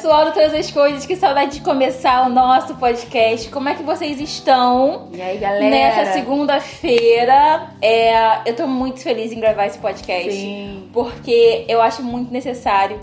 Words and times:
pessoal 0.00 0.24
do 0.24 0.32
Todas 0.32 0.54
as 0.54 0.70
Coisas, 0.70 1.04
que 1.04 1.14
saudade 1.14 1.58
de 1.58 1.60
começar 1.60 2.26
o 2.26 2.30
nosso 2.30 2.74
podcast. 2.76 3.50
Como 3.50 3.68
é 3.68 3.74
que 3.74 3.82
vocês 3.82 4.18
estão? 4.18 5.10
E 5.12 5.20
aí, 5.20 5.36
galera? 5.36 5.68
Nessa 5.68 6.14
segunda-feira, 6.14 7.68
é, 7.82 8.48
eu 8.48 8.56
tô 8.56 8.66
muito 8.66 9.00
feliz 9.00 9.30
em 9.30 9.38
gravar 9.38 9.66
esse 9.66 9.78
podcast. 9.78 10.32
Sim. 10.32 10.88
Porque 10.90 11.66
eu 11.68 11.82
acho 11.82 12.02
muito 12.02 12.32
necessário 12.32 12.98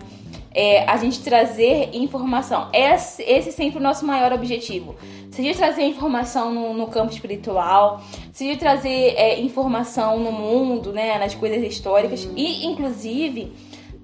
é, 0.52 0.90
a 0.90 0.98
gente 0.98 1.22
trazer 1.22 1.92
informação. 1.94 2.68
Esse, 2.74 3.22
esse 3.22 3.50
é 3.50 3.52
sempre 3.52 3.78
o 3.78 3.82
nosso 3.82 4.04
maior 4.04 4.34
objetivo. 4.34 4.96
Seja 5.30 5.56
trazer 5.56 5.84
informação 5.84 6.52
no, 6.52 6.74
no 6.74 6.88
campo 6.88 7.14
espiritual, 7.14 8.02
seja 8.34 8.58
trazer 8.58 9.14
é, 9.16 9.40
informação 9.40 10.20
no 10.20 10.32
mundo, 10.32 10.92
né, 10.92 11.20
nas 11.20 11.36
coisas 11.36 11.62
históricas 11.62 12.26
Uhum. 12.26 12.34
e, 12.36 12.66
inclusive, 12.66 13.54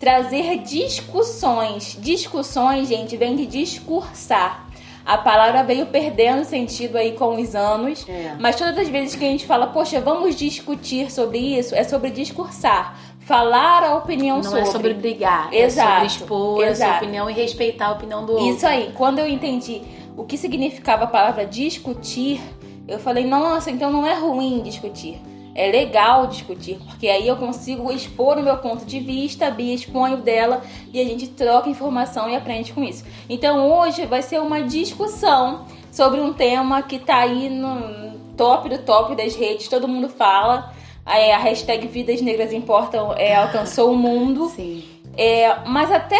trazer 0.04 0.58
discussões. 0.58 1.98
Discussões, 1.98 2.90
gente, 2.90 3.16
vem 3.16 3.38
de 3.38 3.46
discursar. 3.46 4.68
A 5.06 5.18
palavra 5.18 5.64
veio 5.64 5.86
perdendo 5.86 6.44
sentido 6.44 6.98
aí 6.98 7.14
com 7.14 7.42
os 7.42 7.56
anos, 7.56 8.06
É. 8.08 8.36
mas 8.38 8.58
todas 8.58 8.78
as 8.78 8.90
vezes 8.90 9.16
que 9.16 9.24
a 9.24 9.28
gente 9.30 9.46
fala, 9.46 9.68
poxa, 9.68 10.02
vamos 10.02 10.36
discutir 10.36 11.10
sobre 11.10 11.38
isso, 11.38 11.74
é 11.74 11.84
sobre 11.86 12.10
discursar, 12.10 12.98
falar 13.22 13.84
a 13.84 13.96
opinião 13.96 14.38
Não 14.38 14.44
sobre. 14.44 14.60
é 14.62 14.66
sobre 14.66 14.94
brigar, 14.94 15.54
Exato, 15.54 15.90
é 15.90 15.94
sobre 15.94 16.08
expor 16.08 16.64
a 16.64 16.68
exato. 16.70 16.92
sua 16.92 16.98
opinião 17.04 17.30
e 17.30 17.34
respeitar 17.34 17.88
a 17.88 17.92
opinião 17.94 18.26
do 18.26 18.34
outro. 18.34 18.48
Isso 18.50 18.66
aí, 18.68 18.92
quando 18.96 19.20
eu 19.20 19.28
entendi 19.28 19.82
o 20.18 20.24
que 20.26 20.38
significava 20.38 21.06
a 21.06 21.08
palavra 21.08 21.46
discutir, 21.46 22.42
eu 22.88 23.00
falei, 23.00 23.26
nossa, 23.26 23.72
então 23.72 23.90
não 23.92 24.06
é 24.06 24.14
ruim 24.18 24.62
discutir. 24.64 25.22
É 25.56 25.72
legal 25.72 26.28
discutir, 26.28 26.80
porque 26.88 27.08
aí 27.08 27.28
eu 27.28 27.36
consigo 27.36 27.92
expor 27.92 28.38
o 28.38 28.44
meu 28.44 28.58
ponto 28.58 28.86
de 28.86 29.00
vista, 29.00 29.48
a 29.48 29.52
Bia 29.52 29.76
expõe 29.76 30.16
o 30.16 30.18
dela 30.18 30.64
e 30.92 31.00
a 31.00 31.04
gente 31.04 31.28
troca 31.28 31.70
informação 31.70 32.30
e 32.30 32.36
aprende 32.36 32.74
com 32.74 32.84
isso. 32.84 33.06
Então 33.30 33.70
hoje 33.72 34.06
vai 34.06 34.22
ser 34.24 34.42
uma 34.42 34.64
discussão 34.64 35.66
sobre 35.92 36.20
um 36.20 36.34
tema 36.34 36.82
que 36.82 36.98
tá 36.98 37.18
aí 37.18 37.50
no 37.50 38.18
top 38.36 38.68
do 38.68 38.80
top 38.80 39.16
das 39.16 39.36
redes, 39.36 39.68
todo 39.68 39.88
mundo 39.88 40.10
fala. 40.10 40.74
A 41.06 41.38
hashtag 41.38 41.86
Vidas 41.88 42.22
Negras 42.22 42.54
Importam 42.54 43.14
é, 43.18 43.36
alcançou 43.36 43.92
o 43.92 43.96
mundo. 43.96 44.50
Sim. 44.50 44.84
É, 45.16 45.56
mas 45.68 45.92
até 45.92 46.18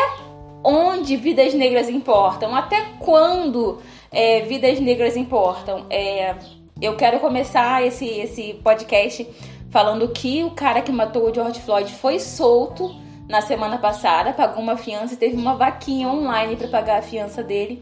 onde 0.64 1.16
vidas 1.16 1.54
negras 1.54 1.90
importam? 1.90 2.56
Até 2.56 2.82
quando 3.00 3.80
é, 4.12 4.42
vidas 4.42 4.80
negras 4.80 5.18
importam? 5.18 5.86
É, 5.90 6.36
eu 6.84 6.98
quero 6.98 7.18
começar 7.22 7.82
esse, 7.86 8.06
esse 8.06 8.56
podcast 8.62 9.26
falando 9.72 10.10
que 10.10 10.44
o 10.44 10.52
cara 10.52 10.82
que 10.82 10.92
matou 10.92 11.30
o 11.30 11.34
George 11.34 11.62
Floyd 11.62 11.90
foi 11.94 12.20
solto 12.20 12.94
na 13.28 13.40
semana 13.40 13.78
passada, 13.78 14.34
pagou 14.34 14.62
uma 14.62 14.76
fiança 14.76 15.14
e 15.14 15.18
teve 15.18 15.38
uma 15.38 15.56
vaquinha 15.56 16.10
online 16.10 16.58
para 16.58 16.68
pagar 16.68 17.00
a 17.00 17.02
fiança 17.02 17.42
dele. 17.42 17.82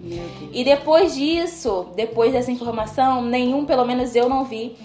E 0.53 0.63
depois 0.63 1.15
disso, 1.15 1.87
depois 1.95 2.31
dessa 2.31 2.51
informação, 2.51 3.23
nenhum, 3.23 3.65
pelo 3.65 3.83
menos 3.83 4.15
eu 4.15 4.29
não 4.29 4.45
vi, 4.45 4.77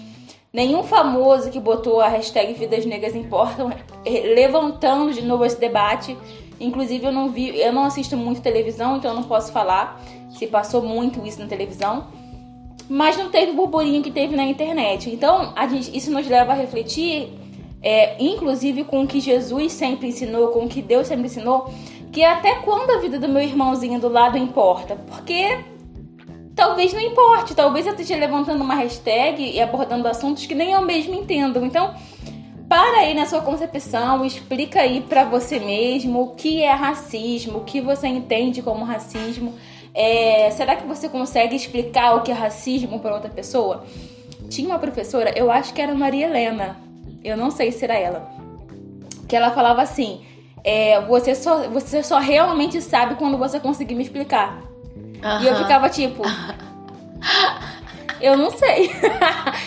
nenhum 0.51 0.81
famoso 0.81 1.51
que 1.51 1.59
botou 1.59 2.01
a 2.01 2.07
hashtag 2.07 2.53
Vidas 2.53 2.87
Negras 2.87 3.15
Importam 3.15 3.71
eh, 4.03 4.33
levantando 4.33 5.13
de 5.13 5.21
novo 5.21 5.45
esse 5.45 5.59
debate. 5.59 6.17
Inclusive 6.59 7.05
eu 7.05 7.11
não 7.11 7.29
vi, 7.29 7.55
eu 7.59 7.71
não 7.71 7.85
assisto 7.85 8.17
muito 8.17 8.41
televisão, 8.41 8.97
então 8.97 9.11
eu 9.11 9.15
não 9.15 9.23
posso 9.23 9.51
falar 9.51 10.01
se 10.31 10.47
passou 10.47 10.81
muito 10.81 11.23
isso 11.25 11.39
na 11.39 11.45
televisão. 11.45 12.16
Mas 12.89 13.17
não 13.17 13.29
teve 13.29 13.51
o 13.51 13.55
burburinho 13.55 14.01
que 14.01 14.11
teve 14.11 14.35
na 14.35 14.45
internet. 14.45 15.09
Então, 15.09 15.51
a 15.55 15.67
gente, 15.67 15.95
isso 15.95 16.11
nos 16.11 16.27
leva 16.27 16.53
a 16.53 16.55
refletir, 16.55 17.29
é, 17.81 18.21
inclusive 18.23 18.83
com 18.83 19.03
o 19.03 19.07
que 19.07 19.19
Jesus 19.19 19.73
sempre 19.73 20.07
ensinou, 20.07 20.49
com 20.49 20.65
o 20.65 20.69
que 20.69 20.81
Deus 20.81 21.07
sempre 21.07 21.25
ensinou, 21.25 21.69
que 22.11 22.23
até 22.23 22.55
quando 22.55 22.91
a 22.91 22.99
vida 22.99 23.19
do 23.19 23.27
meu 23.27 23.43
irmãozinho 23.43 23.99
do 23.99 24.07
lado 24.07 24.37
importa. 24.37 24.95
Porque 25.07 25.59
talvez 26.55 26.93
não 26.93 27.01
importe, 27.01 27.53
talvez 27.53 27.85
eu 27.85 27.91
esteja 27.91 28.15
levantando 28.15 28.63
uma 28.63 28.75
hashtag 28.75 29.43
e 29.43 29.61
abordando 29.61 30.07
assuntos 30.07 30.45
que 30.45 30.55
nem 30.55 30.71
eu 30.71 30.81
mesmo 30.81 31.13
entendo. 31.13 31.63
Então, 31.63 31.93
para 32.67 32.99
aí 32.99 33.13
na 33.13 33.25
sua 33.25 33.41
concepção, 33.41 34.25
explica 34.25 34.81
aí 34.81 34.99
pra 34.99 35.23
você 35.23 35.59
mesmo 35.59 36.21
o 36.21 36.27
que 36.35 36.63
é 36.63 36.73
racismo, 36.73 37.59
o 37.59 37.63
que 37.63 37.79
você 37.79 38.07
entende 38.07 38.61
como 38.61 38.83
racismo. 38.83 39.53
É, 39.99 40.51
será 40.51 40.75
que 40.75 40.85
você 40.85 41.09
consegue 41.09 41.55
explicar 41.55 42.15
o 42.15 42.21
que 42.21 42.29
é 42.29 42.33
racismo 42.35 42.99
para 42.99 43.15
outra 43.15 43.31
pessoa? 43.31 43.83
Tinha 44.47 44.67
uma 44.67 44.77
professora, 44.77 45.33
eu 45.35 45.49
acho 45.49 45.73
que 45.73 45.81
era 45.81 45.95
Maria 45.95 46.27
Helena, 46.27 46.77
eu 47.23 47.35
não 47.35 47.49
sei 47.49 47.71
se 47.71 47.83
era 47.83 47.95
ela, 47.95 48.29
que 49.27 49.35
ela 49.35 49.49
falava 49.49 49.81
assim: 49.81 50.21
é, 50.63 51.01
você, 51.01 51.33
só, 51.33 51.67
você 51.67 52.03
só 52.03 52.19
realmente 52.19 52.79
sabe 52.79 53.15
quando 53.15 53.39
você 53.39 53.59
conseguir 53.59 53.95
me 53.95 54.03
explicar. 54.03 54.61
E 55.41 55.47
eu 55.47 55.55
ficava 55.55 55.89
tipo. 55.89 56.21
Eu 58.21 58.37
não 58.37 58.51
sei. 58.51 58.91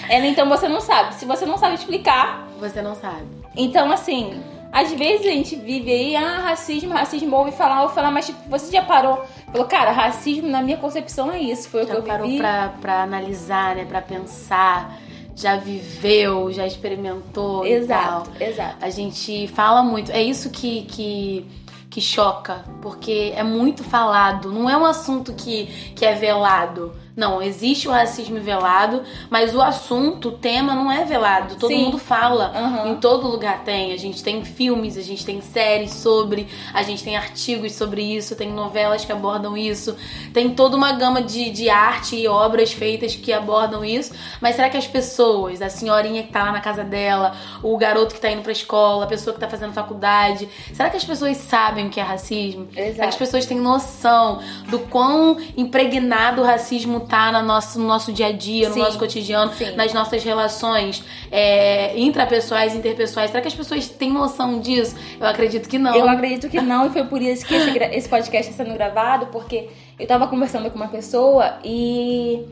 Ela, 0.08 0.26
então 0.30 0.48
você 0.48 0.68
não 0.68 0.80
sabe. 0.80 1.14
Se 1.14 1.24
você 1.24 1.44
não 1.44 1.58
sabe 1.58 1.74
explicar, 1.74 2.46
Você 2.60 2.80
não 2.80 2.94
sabe. 2.94 3.26
então 3.56 3.90
assim, 3.90 4.40
às 4.72 4.92
vezes 4.92 5.26
a 5.26 5.30
gente 5.30 5.56
vive 5.56 5.90
aí, 5.90 6.16
ah, 6.16 6.40
racismo, 6.42 6.92
racismo, 6.92 7.34
ouve 7.36 7.50
falar, 7.50 7.82
ouve 7.82 7.94
falar, 7.94 8.10
mas 8.10 8.26
tipo, 8.26 8.38
você 8.48 8.70
já 8.70 8.82
parou? 8.82 9.24
Falou, 9.52 9.66
cara, 9.66 9.90
racismo 9.90 10.48
na 10.48 10.62
minha 10.62 10.76
concepção 10.76 11.30
é 11.30 11.38
isso. 11.40 11.68
Foi 11.68 11.82
o 11.82 11.86
que 11.86 11.92
Já 11.92 11.98
eu 11.98 12.02
parou 12.02 12.26
vivi. 12.26 12.38
pra, 12.38 12.68
pra 12.80 13.02
analisar, 13.02 13.74
né? 13.76 13.84
Pra 13.84 14.00
pensar. 14.00 14.96
Já 15.34 15.56
viveu, 15.56 16.52
já 16.52 16.66
experimentou 16.66 17.66
e 17.66 17.72
Exato, 17.72 18.30
tal. 18.30 18.46
exato. 18.48 18.76
A 18.80 18.90
gente 18.90 19.48
fala 19.48 19.82
muito. 19.82 20.12
É 20.12 20.22
isso 20.22 20.50
que, 20.50 20.82
que, 20.82 21.46
que 21.88 22.00
choca, 22.00 22.62
porque 22.82 23.32
é 23.34 23.42
muito 23.42 23.82
falado. 23.82 24.52
Não 24.52 24.68
é 24.68 24.76
um 24.76 24.84
assunto 24.84 25.32
que, 25.32 25.66
que 25.96 26.04
é 26.04 26.14
velado. 26.14 26.94
Não, 27.20 27.42
existe 27.42 27.86
o 27.86 27.90
racismo 27.90 28.40
velado, 28.40 29.02
mas 29.28 29.54
o 29.54 29.60
assunto, 29.60 30.30
o 30.30 30.32
tema 30.32 30.74
não 30.74 30.90
é 30.90 31.04
velado. 31.04 31.56
Todo 31.56 31.68
Sim. 31.68 31.84
mundo 31.84 31.98
fala. 31.98 32.50
Aham. 32.54 32.88
Em 32.88 32.94
todo 32.94 33.28
lugar 33.28 33.62
tem. 33.62 33.92
A 33.92 33.98
gente 33.98 34.24
tem 34.24 34.42
filmes, 34.42 34.96
a 34.96 35.02
gente 35.02 35.22
tem 35.22 35.38
séries 35.42 35.92
sobre, 35.92 36.48
a 36.72 36.82
gente 36.82 37.04
tem 37.04 37.18
artigos 37.18 37.74
sobre 37.74 38.00
isso, 38.00 38.34
tem 38.34 38.50
novelas 38.50 39.04
que 39.04 39.12
abordam 39.12 39.54
isso, 39.54 39.94
tem 40.32 40.54
toda 40.54 40.78
uma 40.78 40.92
gama 40.92 41.20
de, 41.20 41.50
de 41.50 41.68
arte 41.68 42.16
e 42.16 42.26
obras 42.26 42.72
feitas 42.72 43.14
que 43.14 43.34
abordam 43.34 43.84
isso. 43.84 44.14
Mas 44.40 44.56
será 44.56 44.70
que 44.70 44.78
as 44.78 44.86
pessoas, 44.86 45.60
a 45.60 45.68
senhorinha 45.68 46.22
que 46.22 46.32
tá 46.32 46.44
lá 46.44 46.52
na 46.52 46.60
casa 46.62 46.82
dela, 46.82 47.36
o 47.62 47.76
garoto 47.76 48.14
que 48.14 48.20
tá 48.22 48.30
indo 48.30 48.40
pra 48.40 48.52
escola, 48.52 49.04
a 49.04 49.06
pessoa 49.06 49.34
que 49.34 49.40
tá 49.40 49.46
fazendo 49.46 49.74
faculdade, 49.74 50.48
será 50.72 50.88
que 50.88 50.96
as 50.96 51.04
pessoas 51.04 51.36
sabem 51.36 51.88
o 51.88 51.90
que 51.90 52.00
é 52.00 52.02
racismo? 52.02 52.66
Será 52.72 52.82
que 52.82 52.90
as 52.92 52.96
Exato. 52.96 53.18
pessoas 53.18 53.44
têm 53.44 53.58
noção 53.60 54.40
do 54.70 54.78
quão 54.78 55.36
impregnado 55.54 56.40
o 56.40 56.44
racismo 56.46 57.09
tá 57.10 57.32
no 57.32 57.46
nosso, 57.46 57.78
no 57.78 57.86
nosso 57.86 58.12
dia 58.12 58.28
a 58.28 58.32
dia, 58.32 58.68
no 58.68 58.74
Sim. 58.74 58.80
nosso 58.80 58.98
cotidiano, 58.98 59.52
Sim. 59.52 59.74
nas 59.74 59.92
nossas 59.92 60.22
relações 60.22 61.04
é, 61.30 61.98
intrapessoais, 61.98 62.74
interpessoais? 62.74 63.30
Será 63.30 63.42
que 63.42 63.48
as 63.48 63.54
pessoas 63.54 63.88
têm 63.88 64.12
noção 64.12 64.60
disso? 64.60 64.96
Eu 65.18 65.26
acredito 65.26 65.68
que 65.68 65.78
não. 65.78 65.94
Eu 65.94 66.08
acredito 66.08 66.48
que 66.48 66.60
não, 66.60 66.86
e 66.86 66.90
foi 66.90 67.04
por 67.04 67.20
isso 67.20 67.44
que 67.44 67.54
esse, 67.54 67.76
esse 67.78 68.08
podcast 68.08 68.50
está 68.50 68.64
sendo 68.64 68.74
gravado, 68.74 69.26
porque 69.26 69.68
eu 69.98 70.06
tava 70.06 70.28
conversando 70.28 70.70
com 70.70 70.76
uma 70.76 70.88
pessoa 70.88 71.58
e 71.64 72.46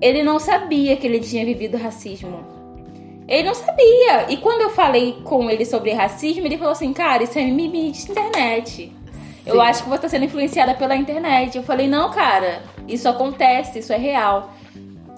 ele 0.00 0.22
não 0.22 0.38
sabia 0.38 0.96
que 0.96 1.06
ele 1.06 1.20
tinha 1.20 1.44
vivido 1.44 1.76
racismo. 1.76 2.60
Ele 3.28 3.44
não 3.44 3.54
sabia. 3.54 4.26
E 4.28 4.36
quando 4.38 4.62
eu 4.62 4.70
falei 4.70 5.18
com 5.22 5.48
ele 5.50 5.64
sobre 5.64 5.92
racismo, 5.92 6.46
ele 6.46 6.56
falou 6.56 6.72
assim, 6.72 6.92
cara, 6.92 7.22
isso 7.22 7.38
é 7.38 7.44
mimimi 7.44 7.92
de 7.92 8.10
internet. 8.10 8.92
Eu 9.46 9.54
Sim. 9.54 9.60
acho 9.60 9.82
que 9.84 9.88
você 9.88 10.02
tá 10.02 10.08
sendo 10.08 10.24
influenciada 10.24 10.74
pela 10.74 10.96
internet. 10.96 11.56
Eu 11.56 11.62
falei, 11.62 11.86
não, 11.86 12.10
cara, 12.10 12.62
isso 12.92 13.08
acontece, 13.08 13.78
isso 13.78 13.92
é 13.92 13.96
real. 13.96 14.50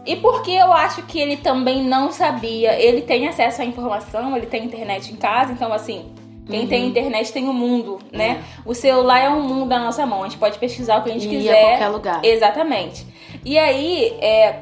E 0.05 0.17
porque 0.17 0.51
eu 0.51 0.73
acho 0.73 1.03
que 1.03 1.19
ele 1.21 1.37
também 1.37 1.85
não 1.85 2.11
sabia, 2.11 2.73
ele 2.81 3.03
tem 3.03 3.29
acesso 3.29 3.63
à 3.63 3.65
informação, 3.65 4.37
ele 4.37 4.47
tem 4.47 4.65
internet 4.65 5.13
em 5.13 5.17
casa, 5.17 5.53
então 5.53 5.73
assim, 5.73 6.07
quem 6.49 6.63
Uhum. 6.63 6.67
tem 6.67 6.87
internet 6.89 7.33
tem 7.33 7.49
o 7.49 7.53
mundo, 7.53 7.99
né? 8.11 8.43
O 8.67 8.75
celular 8.75 9.21
é 9.21 9.31
um 9.31 9.43
mundo 9.43 9.67
na 9.69 9.79
nossa 9.79 10.05
mão, 10.05 10.23
a 10.25 10.29
gente 10.29 10.39
pode 10.39 10.59
pesquisar 10.59 10.99
o 10.99 11.03
que 11.05 11.11
a 11.11 11.13
gente 11.13 11.27
E 11.27 11.31
quiser. 11.31 11.69
qualquer 11.69 11.89
lugar. 11.89 12.25
Exatamente. 12.25 13.07
E 13.45 13.57
aí, 13.57 14.09
é, 14.21 14.57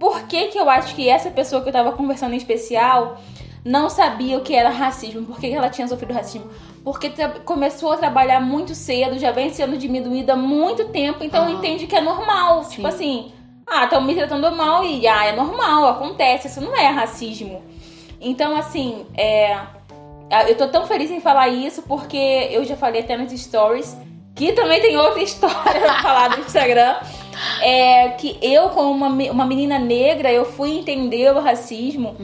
por 0.00 0.22
que 0.22 0.46
que 0.46 0.58
eu 0.58 0.68
acho 0.70 0.94
que 0.94 1.06
essa 1.08 1.30
pessoa 1.30 1.60
que 1.62 1.68
eu 1.68 1.72
tava 1.72 1.92
conversando 1.92 2.32
em 2.32 2.38
especial 2.38 3.18
não 3.64 3.88
sabia 3.88 4.38
o 4.38 4.40
que 4.40 4.54
era 4.54 4.70
racismo? 4.70 5.24
Por 5.24 5.38
que 5.38 5.52
ela 5.52 5.70
tinha 5.70 5.86
sofrido 5.86 6.12
racismo? 6.12 6.50
Porque 6.82 7.12
começou 7.44 7.92
a 7.92 7.96
trabalhar 7.96 8.40
muito 8.40 8.74
cedo, 8.74 9.18
já 9.18 9.30
vem 9.30 9.52
sendo 9.52 9.76
diminuída 9.76 10.32
há 10.32 10.36
muito 10.36 10.88
tempo, 10.88 11.22
então 11.22 11.48
entende 11.48 11.86
que 11.86 11.94
é 11.94 12.00
normal. 12.00 12.64
Sim. 12.64 12.76
Tipo 12.76 12.88
assim, 12.88 13.32
ah, 13.66 13.84
estão 13.84 14.02
me 14.02 14.14
tratando 14.14 14.50
mal 14.56 14.84
e 14.84 15.06
ah, 15.06 15.26
é 15.26 15.32
normal, 15.32 15.86
acontece, 15.86 16.48
isso 16.48 16.60
não 16.60 16.76
é 16.76 16.88
racismo. 16.88 17.62
Então, 18.20 18.56
assim, 18.56 19.06
é. 19.16 19.56
Eu 20.48 20.56
tô 20.56 20.66
tão 20.68 20.86
feliz 20.86 21.10
em 21.10 21.20
falar 21.20 21.48
isso 21.48 21.82
porque 21.82 22.16
eu 22.50 22.64
já 22.64 22.74
falei 22.74 23.02
até 23.02 23.18
nos 23.18 23.30
stories, 23.38 23.94
que 24.34 24.52
também 24.52 24.80
tem 24.80 24.96
outra 24.96 25.20
história 25.22 25.80
pra 25.80 26.02
falar 26.02 26.28
do 26.28 26.40
Instagram. 26.40 26.96
É 27.60 28.08
que 28.10 28.38
eu, 28.40 28.70
como 28.70 28.90
uma, 28.90 29.08
uma 29.08 29.46
menina 29.46 29.78
negra, 29.78 30.32
eu 30.32 30.44
fui 30.44 30.78
entender 30.78 31.34
o 31.34 31.40
racismo 31.40 32.16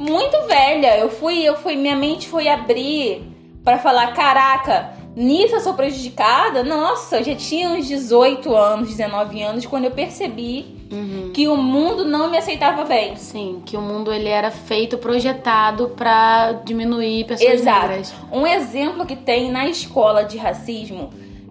muito 0.00 0.46
velha. 0.48 0.96
Eu 0.98 1.10
fui, 1.10 1.42
eu 1.42 1.54
fui, 1.56 1.76
minha 1.76 1.94
mente 1.96 2.26
foi 2.28 2.48
abrir 2.48 3.22
pra 3.62 3.78
falar, 3.78 4.14
caraca, 4.14 4.98
Nisso 5.16 5.56
eu 5.56 5.60
sou 5.60 5.74
prejudicada. 5.74 6.62
Nossa, 6.62 7.18
eu 7.18 7.24
já 7.24 7.34
tinha 7.34 7.68
uns 7.68 7.86
18 7.88 8.54
anos, 8.54 8.88
19 8.90 9.42
anos, 9.42 9.66
quando 9.66 9.84
eu 9.84 9.90
percebi 9.90 10.78
Uhum. 10.90 11.30
que 11.34 11.46
o 11.46 11.56
mundo 11.56 12.04
não 12.04 12.30
me 12.30 12.36
aceitava 12.38 12.84
bem. 12.84 13.14
Sim, 13.16 13.60
que 13.66 13.76
o 13.76 13.80
mundo 13.80 14.12
ele 14.12 14.28
era 14.28 14.50
feito, 14.50 14.98
projetado 14.98 15.90
pra 15.90 16.52
diminuir 16.64 17.24
pessoas 17.26 17.54
Exato. 17.60 17.86
negras. 17.88 18.14
Um 18.32 18.46
exemplo 18.46 19.04
que 19.06 19.14
tem 19.16 19.50
na 19.50 19.68
escola 19.68 20.24
de 20.24 20.36
racismo 20.38 21.10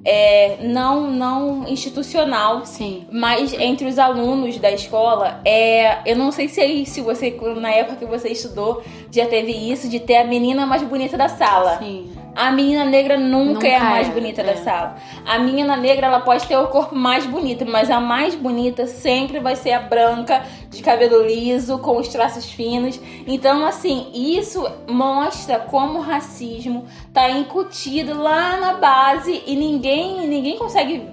é 0.09 0.57
não 0.61 1.11
não 1.11 1.67
institucional, 1.67 2.65
Sim. 2.65 3.05
mas 3.11 3.53
entre 3.53 3.87
os 3.87 3.99
alunos 3.99 4.57
da 4.57 4.71
escola 4.71 5.39
é, 5.45 5.99
eu 6.09 6.15
não 6.15 6.31
sei 6.31 6.47
se 6.47 6.59
aí 6.59 6.83
se 6.85 6.99
você 7.01 7.37
na 7.57 7.69
época 7.69 7.97
que 7.97 8.05
você 8.05 8.29
estudou 8.29 8.81
já 9.11 9.27
teve 9.27 9.51
isso 9.51 9.87
de 9.87 9.99
ter 9.99 10.17
a 10.17 10.23
menina 10.23 10.65
mais 10.65 10.81
bonita 10.81 11.15
da 11.15 11.29
sala. 11.29 11.77
Sim. 11.77 12.09
A 12.35 12.51
menina 12.51 12.85
negra 12.85 13.17
nunca, 13.17 13.53
Nunca 13.53 13.67
é 13.67 13.75
a 13.75 13.83
mais 13.83 14.07
é, 14.07 14.11
bonita 14.11 14.41
é. 14.41 14.43
da 14.45 14.55
sala. 14.55 14.95
A 15.25 15.39
menina 15.39 15.75
negra 15.75 16.07
ela 16.07 16.19
pode 16.21 16.47
ter 16.47 16.55
o 16.55 16.67
corpo 16.67 16.95
mais 16.95 17.25
bonito, 17.25 17.65
mas 17.65 17.89
a 17.89 17.99
mais 17.99 18.35
bonita 18.35 18.87
sempre 18.87 19.39
vai 19.39 19.55
ser 19.55 19.73
a 19.73 19.79
branca, 19.79 20.43
de 20.69 20.81
cabelo 20.81 21.25
liso, 21.25 21.79
com 21.79 21.97
os 21.97 22.07
traços 22.07 22.45
finos. 22.45 22.99
Então, 23.27 23.65
assim, 23.65 24.07
isso 24.13 24.65
mostra 24.87 25.59
como 25.59 25.99
o 25.99 26.01
racismo 26.01 26.85
tá 27.13 27.29
incutido 27.29 28.17
lá 28.21 28.57
na 28.57 28.73
base 28.75 29.43
e 29.45 29.55
ninguém, 29.55 30.27
ninguém 30.27 30.57
consegue 30.57 31.03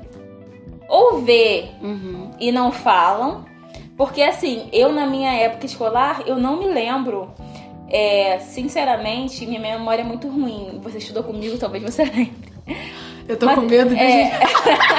ou 0.89 1.21
ver 1.23 1.71
Uhum. 1.83 2.31
e 2.39 2.53
não 2.53 2.71
falam. 2.71 3.45
Porque 3.97 4.23
assim, 4.23 4.69
eu 4.73 4.93
na 4.93 5.07
minha 5.07 5.33
época 5.33 5.65
escolar, 5.67 6.23
eu 6.27 6.37
não 6.37 6.57
me 6.59 6.67
lembro. 6.69 7.33
É, 7.89 8.39
sinceramente, 8.41 9.47
minha 9.47 9.61
memória 9.61 10.03
é 10.03 10.05
muito 10.05 10.29
ruim. 10.29 10.81
Você 10.83 10.99
estudou 10.99 11.23
comigo, 11.23 11.57
talvez 11.59 11.83
você 11.83 12.05
lembre. 12.07 12.33
Eu 13.29 13.37
tô 13.37 13.47
Mas, 13.47 13.55
com 13.57 13.63
medo 13.63 13.95
de. 13.95 14.01
é, 14.01 14.31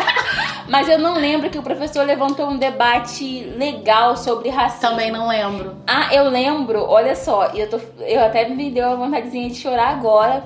Mas 0.68 0.90
eu 0.90 1.00
não 1.00 1.16
lembro 1.16 1.50
que 1.50 1.58
o 1.58 1.64
professor 1.64 2.06
levantou 2.06 2.48
um 2.50 2.58
debate 2.58 3.44
legal 3.58 4.18
sobre 4.18 4.50
racismo. 4.50 4.90
Também 4.90 5.12
não 5.12 5.28
lembro. 5.30 5.78
Ah, 5.88 6.14
eu 6.14 6.30
lembro, 6.30 6.84
olha 6.84 7.16
só, 7.16 7.52
e 7.54 7.62
eu, 7.62 7.70
tô, 7.70 7.80
eu 8.02 8.22
até 8.24 8.48
me 8.50 8.70
deu 8.70 8.86
a 8.90 8.96
vontadezinha 8.96 9.50
de 9.50 9.56
chorar 9.56 9.90
agora, 9.90 10.44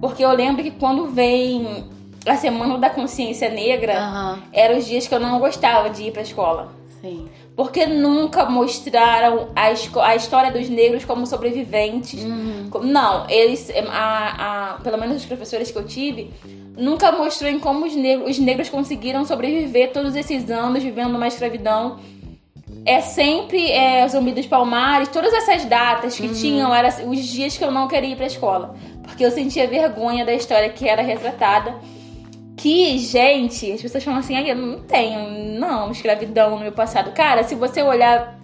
porque 0.00 0.24
eu 0.24 0.30
lembro 0.32 0.62
que 0.62 0.70
quando 0.70 1.06
vem 1.08 1.84
a 2.24 2.36
Semana 2.36 2.78
da 2.78 2.88
Consciência 2.88 3.48
Negra, 3.50 3.98
Aham. 3.98 4.38
eram 4.52 4.78
os 4.78 4.86
dias 4.86 5.08
que 5.08 5.14
eu 5.14 5.20
não 5.20 5.38
gostava 5.40 5.90
de 5.90 6.04
ir 6.04 6.12
pra 6.12 6.22
escola. 6.22 6.72
Sim. 7.00 7.28
Porque 7.56 7.86
nunca 7.86 8.46
mostraram 8.46 9.48
a, 9.54 9.66
a 10.08 10.16
história 10.16 10.50
dos 10.50 10.68
negros 10.68 11.04
como 11.04 11.24
sobreviventes. 11.26 12.22
Uhum. 12.24 12.68
Não, 12.82 13.28
eles, 13.30 13.70
a, 13.90 14.72
a- 14.74 14.80
pelo 14.82 14.98
menos 14.98 15.16
os 15.18 15.24
professores 15.24 15.70
que 15.70 15.78
eu 15.78 15.84
tive, 15.86 16.32
nunca 16.76 17.12
mostrou 17.12 17.48
em 17.48 17.60
como 17.60 17.86
os 17.86 17.94
negros, 17.94 18.30
os 18.30 18.38
negros 18.40 18.68
conseguiram 18.68 19.24
sobreviver 19.24 19.92
todos 19.92 20.16
esses 20.16 20.50
anos 20.50 20.82
vivendo 20.82 21.14
uma 21.14 21.28
escravidão. 21.28 22.00
É 22.84 23.00
sempre 23.00 23.70
é, 23.70 24.06
Zumbi 24.08 24.32
dos 24.32 24.46
Palmares, 24.46 25.08
todas 25.08 25.32
essas 25.32 25.64
datas 25.64 26.16
que 26.16 26.28
tinham, 26.34 26.74
eram 26.74 27.08
os 27.08 27.20
dias 27.24 27.56
que 27.56 27.62
eu 27.64 27.70
não 27.70 27.86
queria 27.86 28.10
ir 28.10 28.16
pra 28.16 28.26
escola. 28.26 28.74
Porque 29.04 29.24
eu 29.24 29.30
sentia 29.30 29.66
vergonha 29.68 30.24
da 30.24 30.34
história 30.34 30.68
que 30.70 30.88
era 30.88 31.02
retratada. 31.02 31.74
Que, 32.56 32.98
gente, 32.98 33.72
as 33.72 33.82
pessoas 33.82 34.04
falam 34.04 34.20
assim, 34.20 34.36
"Ai, 34.36 34.50
eu 34.50 34.56
não 34.56 34.80
tenho, 34.80 35.58
não, 35.58 35.90
escravidão 35.90 36.50
no 36.50 36.58
meu 36.58 36.72
passado. 36.72 37.12
Cara, 37.12 37.42
se 37.42 37.54
você 37.54 37.82
olhar 37.82 38.38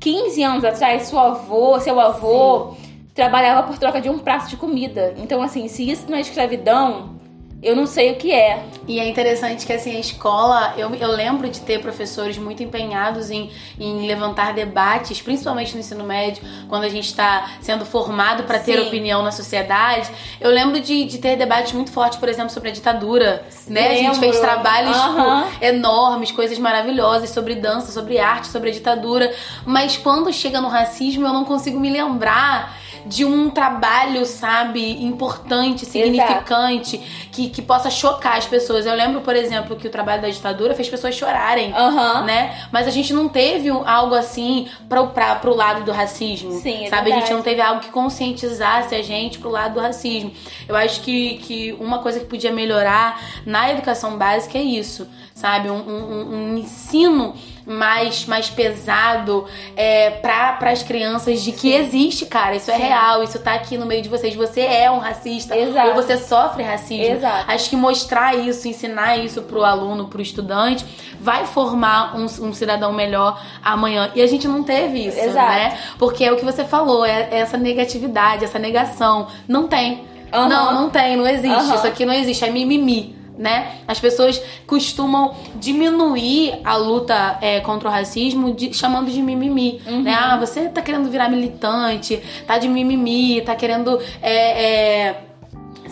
15 0.00 0.42
anos 0.42 0.64
atrás, 0.64 1.02
seu 1.02 1.18
avô, 1.18 1.78
seu 1.78 1.98
avô 2.00 2.74
trabalhava 3.14 3.62
por 3.62 3.78
troca 3.78 4.00
de 4.00 4.08
um 4.08 4.18
prato 4.18 4.48
de 4.48 4.56
comida. 4.56 5.14
Então, 5.16 5.42
assim, 5.42 5.68
se 5.68 5.88
isso 5.88 6.10
não 6.10 6.16
é 6.16 6.20
escravidão, 6.20 7.16
eu 7.62 7.76
não 7.76 7.86
sei 7.86 8.10
o 8.12 8.16
que 8.16 8.32
é. 8.32 8.64
E 8.88 8.98
é 8.98 9.08
interessante 9.08 9.64
que 9.64 9.72
assim, 9.72 9.94
a 9.94 10.00
escola, 10.00 10.74
eu, 10.76 10.92
eu 10.96 11.12
lembro 11.12 11.48
de 11.48 11.60
ter 11.60 11.80
professores 11.80 12.36
muito 12.36 12.60
empenhados 12.60 13.30
em, 13.30 13.50
em 13.78 14.04
levantar 14.06 14.52
debates, 14.52 15.22
principalmente 15.22 15.72
no 15.74 15.78
ensino 15.78 16.02
médio, 16.02 16.42
quando 16.68 16.82
a 16.82 16.88
gente 16.88 17.06
está 17.06 17.50
sendo 17.60 17.86
formado 17.86 18.42
para 18.42 18.58
ter 18.58 18.80
opinião 18.80 19.22
na 19.22 19.30
sociedade. 19.30 20.10
Eu 20.40 20.50
lembro 20.50 20.80
de, 20.80 21.04
de 21.04 21.18
ter 21.18 21.36
debates 21.36 21.72
muito 21.72 21.92
fortes, 21.92 22.18
por 22.18 22.28
exemplo, 22.28 22.50
sobre 22.50 22.70
a 22.70 22.72
ditadura. 22.72 23.46
Né? 23.68 23.92
A 23.92 23.94
gente 23.94 24.18
fez 24.18 24.40
trabalhos 24.40 24.96
tipo, 24.96 25.20
Aham. 25.20 25.46
enormes, 25.60 26.32
coisas 26.32 26.58
maravilhosas 26.58 27.30
sobre 27.30 27.54
dança, 27.54 27.92
sobre 27.92 28.18
arte, 28.18 28.48
sobre 28.48 28.70
a 28.70 28.72
ditadura. 28.72 29.32
Mas 29.64 29.96
quando 29.96 30.32
chega 30.32 30.60
no 30.60 30.68
racismo, 30.68 31.26
eu 31.26 31.32
não 31.32 31.44
consigo 31.44 31.78
me 31.78 31.90
lembrar 31.90 32.81
de 33.06 33.24
um 33.24 33.50
trabalho, 33.50 34.24
sabe, 34.24 35.04
importante, 35.04 35.84
significante, 35.84 36.98
que, 37.30 37.48
que 37.48 37.62
possa 37.62 37.90
chocar 37.90 38.38
as 38.38 38.46
pessoas. 38.46 38.86
Eu 38.86 38.94
lembro, 38.94 39.20
por 39.20 39.34
exemplo, 39.36 39.76
que 39.76 39.86
o 39.86 39.90
trabalho 39.90 40.22
da 40.22 40.28
ditadura 40.28 40.74
fez 40.74 40.88
pessoas 40.88 41.14
chorarem. 41.14 41.72
Aham. 41.72 42.24
Né? 42.24 42.66
Mas 42.70 42.86
a 42.86 42.90
gente 42.90 43.12
não 43.12 43.28
teve 43.28 43.68
algo 43.68 44.14
assim 44.14 44.68
pra, 44.88 45.04
pra, 45.06 45.34
pro 45.36 45.54
lado 45.54 45.84
do 45.84 45.92
racismo. 45.92 46.52
Sim, 46.60 46.86
é 46.86 46.88
sabe? 46.88 47.12
A 47.12 47.14
gente 47.14 47.24
verdade. 47.24 47.34
não 47.34 47.42
teve 47.42 47.60
algo 47.60 47.80
que 47.80 47.90
conscientizasse 47.90 48.94
a 48.94 49.02
gente 49.02 49.38
pro 49.38 49.50
lado 49.50 49.74
do 49.74 49.80
racismo. 49.80 50.32
Eu 50.68 50.76
acho 50.76 51.00
que, 51.00 51.38
que 51.38 51.76
uma 51.80 51.98
coisa 51.98 52.20
que 52.20 52.26
podia 52.26 52.52
melhorar 52.52 53.20
na 53.44 53.70
educação 53.70 54.16
básica 54.16 54.58
é 54.58 54.62
isso, 54.62 55.06
sabe? 55.42 55.68
Um, 55.68 55.74
um- 55.74 56.34
um 56.52 56.56
ensino 56.56 57.34
mais, 57.66 58.26
mais 58.26 58.48
pesado 58.48 59.44
é, 59.76 60.10
para 60.10 60.70
as 60.70 60.82
crianças 60.84 61.42
de 61.42 61.50
que 61.52 61.72
existe, 61.72 62.26
cara, 62.26 62.54
isso 62.56 62.70
é 62.70 62.76
Sim. 62.76 62.82
real, 62.82 63.22
isso 63.24 63.38
tá 63.40 63.54
aqui 63.54 63.76
no 63.76 63.84
meio 63.86 64.02
de 64.02 64.08
vocês. 64.08 64.34
Você 64.36 64.60
é 64.60 64.88
um 64.90 64.98
racista 64.98 65.56
Exato. 65.56 65.88
ou 65.88 65.94
você 65.94 66.16
sofre 66.16 66.62
racismo. 66.62 67.14
Exato. 67.16 67.50
Acho 67.50 67.68
que 67.70 67.76
mostrar 67.76 68.36
isso, 68.36 68.68
ensinar 68.68 69.16
isso 69.18 69.42
pro 69.42 69.64
aluno, 69.64 70.06
pro 70.06 70.22
estudante, 70.22 70.84
vai 71.20 71.44
formar 71.46 72.16
um, 72.16 72.24
um 72.24 72.52
cidadão 72.54 72.92
melhor 72.92 73.40
amanhã. 73.64 74.10
E 74.14 74.22
a 74.22 74.26
gente 74.26 74.46
não 74.46 74.62
teve 74.62 75.06
isso, 75.08 75.18
Exato. 75.18 75.46
né? 75.52 75.76
Porque 75.98 76.24
é 76.24 76.32
o 76.32 76.36
que 76.36 76.44
você 76.44 76.64
falou, 76.64 77.04
é 77.04 77.28
é 77.32 77.38
essa 77.38 77.56
negatividade, 77.56 78.44
essa 78.44 78.58
negação. 78.60 79.26
Não 79.48 79.66
tem. 79.68 80.04
Aham. 80.32 80.48
Não, 80.48 80.74
não 80.74 80.90
tem, 80.90 81.16
não 81.16 81.26
existe. 81.26 81.48
Aham. 81.54 81.74
Isso 81.74 81.86
aqui 81.86 82.04
não 82.06 82.14
existe, 82.14 82.44
é 82.44 82.50
mimimi. 82.50 83.14
Né? 83.42 83.78
As 83.88 83.98
pessoas 83.98 84.40
costumam 84.68 85.34
diminuir 85.56 86.60
a 86.64 86.76
luta 86.76 87.38
é, 87.40 87.58
contra 87.58 87.88
o 87.88 87.90
racismo 87.90 88.54
de- 88.54 88.72
chamando 88.72 89.10
de 89.10 89.20
mimimi. 89.20 89.80
Uhum. 89.84 90.02
Né? 90.02 90.14
Ah, 90.14 90.36
você 90.38 90.68
tá 90.68 90.80
querendo 90.80 91.10
virar 91.10 91.28
militante, 91.28 92.22
tá 92.46 92.56
de 92.56 92.68
mimimi, 92.68 93.40
tá 93.40 93.56
querendo 93.56 93.98
é, 94.22 94.64
é, 95.08 95.20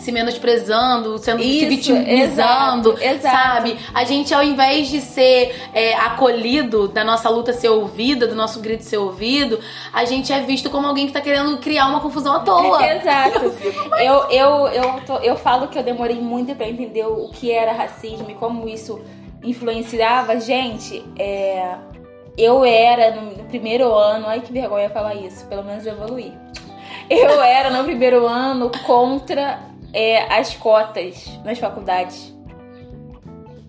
se 0.01 0.11
menosprezando, 0.11 1.17
sendo 1.19 1.41
se 1.41 1.47
Isso, 1.49 1.67
vitimizando, 1.69 2.91
exato, 2.93 2.97
exato. 3.01 3.37
sabe? 3.37 3.77
A 3.93 4.03
gente, 4.03 4.33
ao 4.33 4.43
invés 4.43 4.87
de 4.89 4.99
ser 4.99 5.55
é, 5.73 5.93
acolhido, 5.95 6.87
da 6.87 7.03
nossa 7.03 7.29
luta 7.29 7.53
ser 7.53 7.69
ouvida, 7.69 8.27
do 8.27 8.35
nosso 8.35 8.59
grito 8.59 8.83
ser 8.83 8.97
ouvido, 8.97 9.59
a 9.93 10.03
gente 10.05 10.33
é 10.33 10.39
visto 10.41 10.69
como 10.69 10.87
alguém 10.87 11.07
que 11.07 11.13
tá 11.13 11.21
querendo 11.21 11.57
criar 11.59 11.87
uma 11.87 11.99
confusão 11.99 12.33
à 12.35 12.39
toa. 12.39 12.83
Exato. 12.85 13.53
Eu, 13.99 14.29
eu, 14.29 14.67
eu, 14.67 15.01
tô- 15.05 15.17
eu 15.19 15.35
falo 15.37 15.67
que 15.67 15.77
eu 15.77 15.83
demorei 15.83 16.19
muito 16.19 16.55
pra 16.55 16.67
entender 16.67 17.05
o 17.05 17.29
que 17.29 17.51
era 17.51 17.71
racismo 17.71 18.29
e 18.29 18.33
como 18.33 18.67
isso 18.67 18.99
influenciava. 19.43 20.39
Gente, 20.39 21.03
é, 21.17 21.75
eu 22.37 22.63
era 22.65 23.11
no, 23.15 23.31
no 23.37 23.43
primeiro 23.45 23.93
ano, 23.93 24.25
ai 24.27 24.39
que 24.41 24.51
vergonha 24.51 24.89
falar 24.89 25.15
isso, 25.15 25.45
pelo 25.47 25.63
menos 25.63 25.85
eu 25.85 25.93
evoluí. 25.93 26.33
Eu 27.09 27.41
era 27.41 27.69
no 27.69 27.83
primeiro 27.83 28.25
ano 28.25 28.71
contra 28.85 29.59
é, 29.93 30.33
as 30.33 30.53
cotas 30.55 31.29
nas 31.43 31.57
faculdades. 31.59 32.33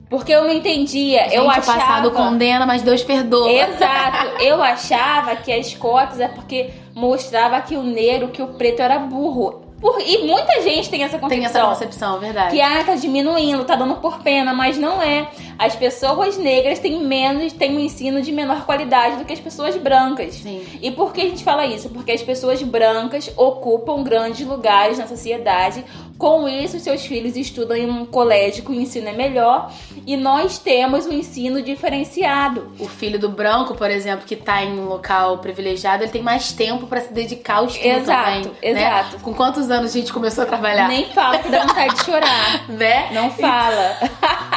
Porque 0.08 0.30
eu 0.30 0.42
não 0.42 0.52
entendia. 0.52 1.24
Gente, 1.24 1.36
eu 1.36 1.44
o 1.44 1.50
achava. 1.50 1.78
passado 1.78 2.10
condena, 2.10 2.66
mas 2.66 2.82
Deus 2.82 3.02
perdoa. 3.02 3.50
Exato. 3.50 4.36
Eu 4.44 4.62
achava 4.62 5.36
que 5.36 5.50
as 5.50 5.72
cotas 5.72 6.20
é 6.20 6.28
porque 6.28 6.68
mostrava 6.94 7.58
que 7.62 7.78
o 7.78 7.82
negro, 7.82 8.28
que 8.28 8.42
o 8.42 8.48
preto 8.48 8.80
era 8.82 8.98
burro. 8.98 9.62
Por- 9.80 10.00
e 10.00 10.18
muita 10.18 10.60
gente 10.60 10.90
tem 10.90 11.02
essa 11.02 11.18
concepção. 11.18 11.28
Tem 11.30 11.44
essa 11.44 11.62
concepção, 11.66 12.20
verdade. 12.20 12.54
Que 12.54 12.60
ah, 12.60 12.84
tá 12.84 12.94
diminuindo, 12.94 13.64
tá 13.64 13.74
dando 13.74 13.96
por 13.96 14.20
pena, 14.20 14.52
mas 14.52 14.76
não 14.76 15.00
é. 15.00 15.28
As 15.58 15.74
pessoas 15.76 16.36
negras 16.36 16.78
têm 16.78 17.02
menos, 17.04 17.52
têm 17.52 17.76
um 17.76 17.80
ensino 17.80 18.20
de 18.22 18.32
menor 18.32 18.64
qualidade 18.64 19.16
do 19.16 19.24
que 19.24 19.32
as 19.32 19.40
pessoas 19.40 19.76
brancas. 19.76 20.34
Sim. 20.34 20.64
E 20.80 20.90
por 20.90 21.12
que 21.12 21.20
a 21.20 21.24
gente 21.24 21.44
fala 21.44 21.66
isso? 21.66 21.88
Porque 21.90 22.12
as 22.12 22.22
pessoas 22.22 22.62
brancas 22.62 23.30
ocupam 23.36 24.02
grandes 24.02 24.46
lugares 24.46 24.98
na 24.98 25.06
sociedade. 25.06 25.84
Com 26.18 26.48
isso, 26.48 26.78
seus 26.78 27.04
filhos 27.04 27.36
estudam 27.36 27.76
em 27.76 27.90
um 27.90 28.04
colégio 28.06 28.64
que 28.64 28.70
o 28.70 28.74
ensino 28.74 29.08
é 29.08 29.12
melhor 29.12 29.72
e 30.06 30.16
nós 30.16 30.56
temos 30.56 31.04
um 31.04 31.12
ensino 31.12 31.60
diferenciado. 31.60 32.72
O 32.78 32.86
filho 32.88 33.18
do 33.18 33.28
branco, 33.28 33.74
por 33.74 33.90
exemplo, 33.90 34.24
que 34.24 34.36
tá 34.36 34.62
em 34.62 34.78
um 34.78 34.84
local 34.84 35.38
privilegiado, 35.38 36.04
ele 36.04 36.12
tem 36.12 36.22
mais 36.22 36.52
tempo 36.52 36.86
pra 36.86 37.00
se 37.00 37.12
dedicar 37.12 37.56
ao 37.56 37.66
estudo 37.66 37.86
Exato, 37.88 38.24
também. 38.24 38.42
né? 38.44 38.52
exato. 38.62 39.18
Com 39.18 39.34
quantos 39.34 39.68
anos 39.70 39.90
a 39.90 39.98
gente 39.98 40.12
começou 40.12 40.44
a 40.44 40.46
trabalhar? 40.46 40.86
Nem 40.88 41.06
fala 41.06 41.38
que 41.38 41.48
dá 41.48 41.66
vontade 41.66 41.94
de 41.96 42.04
chorar. 42.04 42.62
Né? 42.72 43.10
Não 43.12 43.30
fala. 43.30 43.96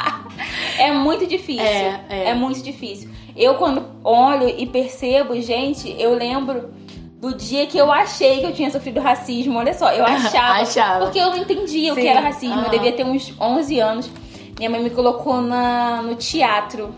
é 0.77 0.91
muito 0.91 1.25
difícil. 1.27 1.63
É, 1.65 2.29
é. 2.29 2.33
muito 2.33 2.61
difícil. 2.61 3.09
Eu, 3.35 3.55
quando 3.55 3.83
olho 4.03 4.47
e 4.47 4.65
percebo, 4.65 5.39
gente, 5.41 5.93
eu 5.99 6.13
lembro 6.15 6.73
do 7.19 7.33
dia 7.35 7.65
que 7.67 7.77
eu 7.77 7.91
achei 7.91 8.39
que 8.39 8.45
eu 8.45 8.53
tinha 8.53 8.69
sofrido 8.71 8.99
racismo. 9.01 9.57
Olha 9.59 9.73
só, 9.73 9.91
eu 9.91 10.05
achava. 10.05 10.61
Achava. 10.61 11.05
Porque 11.05 11.19
eu 11.19 11.29
não 11.31 11.37
entendia 11.39 11.91
o 11.91 11.95
Sim, 11.95 12.01
que 12.01 12.07
era 12.07 12.19
racismo. 12.21 12.55
aham. 12.55 12.65
Eu 12.65 12.71
devia 12.71 12.91
ter 12.93 13.03
uns 13.05 13.33
11 13.39 13.79
anos. 13.79 14.09
Minha 14.57 14.69
mãe 14.69 14.81
me 14.81 14.89
colocou 14.89 15.41
na, 15.41 16.01
no 16.01 16.15
teatro 16.15 16.95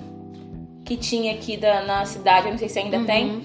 que 0.86 0.96
tinha 0.96 1.34
aqui 1.34 1.58
da, 1.58 1.82
na 1.82 2.06
cidade, 2.06 2.46
eu 2.48 2.52
não 2.52 2.58
sei 2.60 2.70
se 2.70 2.80
ainda 2.80 2.98
Uhum. 2.98 3.06
tem. 3.06 3.42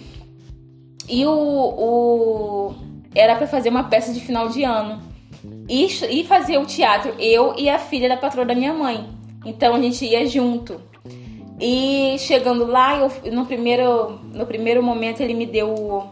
E 1.08 1.26
o, 1.26 1.30
o 1.32 2.74
era 3.14 3.34
pra 3.36 3.46
fazer 3.46 3.68
uma 3.70 3.84
peça 3.84 4.12
de 4.12 4.20
final 4.20 4.48
de 4.48 4.62
ano. 4.62 5.00
E, 5.68 5.86
e 5.86 6.24
fazer 6.24 6.58
o 6.58 6.64
teatro 6.66 7.14
eu 7.18 7.54
e 7.58 7.68
a 7.68 7.78
filha 7.78 8.08
da 8.08 8.16
patroa 8.16 8.44
da 8.44 8.54
minha 8.54 8.72
mãe. 8.72 9.08
Então 9.44 9.74
a 9.74 9.80
gente 9.80 10.04
ia 10.04 10.26
junto. 10.26 10.80
E 11.60 12.16
chegando 12.18 12.66
lá, 12.66 12.98
eu, 12.98 13.32
no, 13.32 13.46
primeiro, 13.46 14.18
no 14.32 14.44
primeiro 14.46 14.82
momento 14.82 15.20
ele 15.20 15.34
me 15.34 15.46
deu 15.46 15.68
o, 15.68 16.10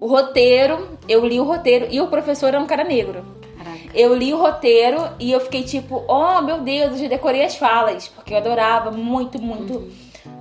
o 0.00 0.06
roteiro, 0.08 0.98
eu 1.08 1.24
li 1.24 1.38
o 1.38 1.44
roteiro 1.44 1.86
e 1.90 2.00
o 2.00 2.08
professor 2.08 2.48
era 2.48 2.60
um 2.60 2.66
cara 2.66 2.84
negro. 2.84 3.24
Caraca. 3.56 3.78
Eu 3.94 4.14
li 4.14 4.34
o 4.34 4.38
roteiro 4.38 4.98
e 5.20 5.30
eu 5.30 5.40
fiquei 5.40 5.62
tipo, 5.62 6.04
oh 6.08 6.40
meu 6.42 6.60
Deus, 6.60 6.92
eu 6.92 6.98
já 6.98 7.08
decorei 7.08 7.44
as 7.44 7.56
falas, 7.56 8.08
porque 8.08 8.34
eu 8.34 8.38
adorava 8.38 8.90
muito, 8.90 9.40
muito 9.40 9.88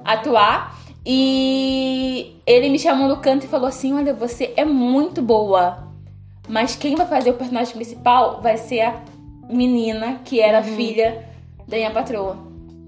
atuar. 0.04 0.76
E 1.06 2.36
ele 2.46 2.70
me 2.70 2.80
chamou 2.80 3.08
no 3.08 3.18
canto 3.18 3.46
e 3.46 3.50
falou 3.50 3.68
assim: 3.68 3.94
Olha, 3.94 4.14
você 4.14 4.54
é 4.58 4.66
muito 4.66 5.22
boa, 5.22 5.88
mas 6.50 6.76
quem 6.76 6.96
vai 6.96 7.08
fazer 7.08 7.30
o 7.30 7.36
personagem 7.36 7.74
principal 7.74 8.42
vai 8.42 8.58
ser 8.58 8.82
a 8.82 9.02
menina 9.50 10.20
que 10.26 10.42
era 10.42 10.62
filha 10.62 11.27
da 11.68 11.78
minha 11.78 11.92
patroa. 11.92 12.38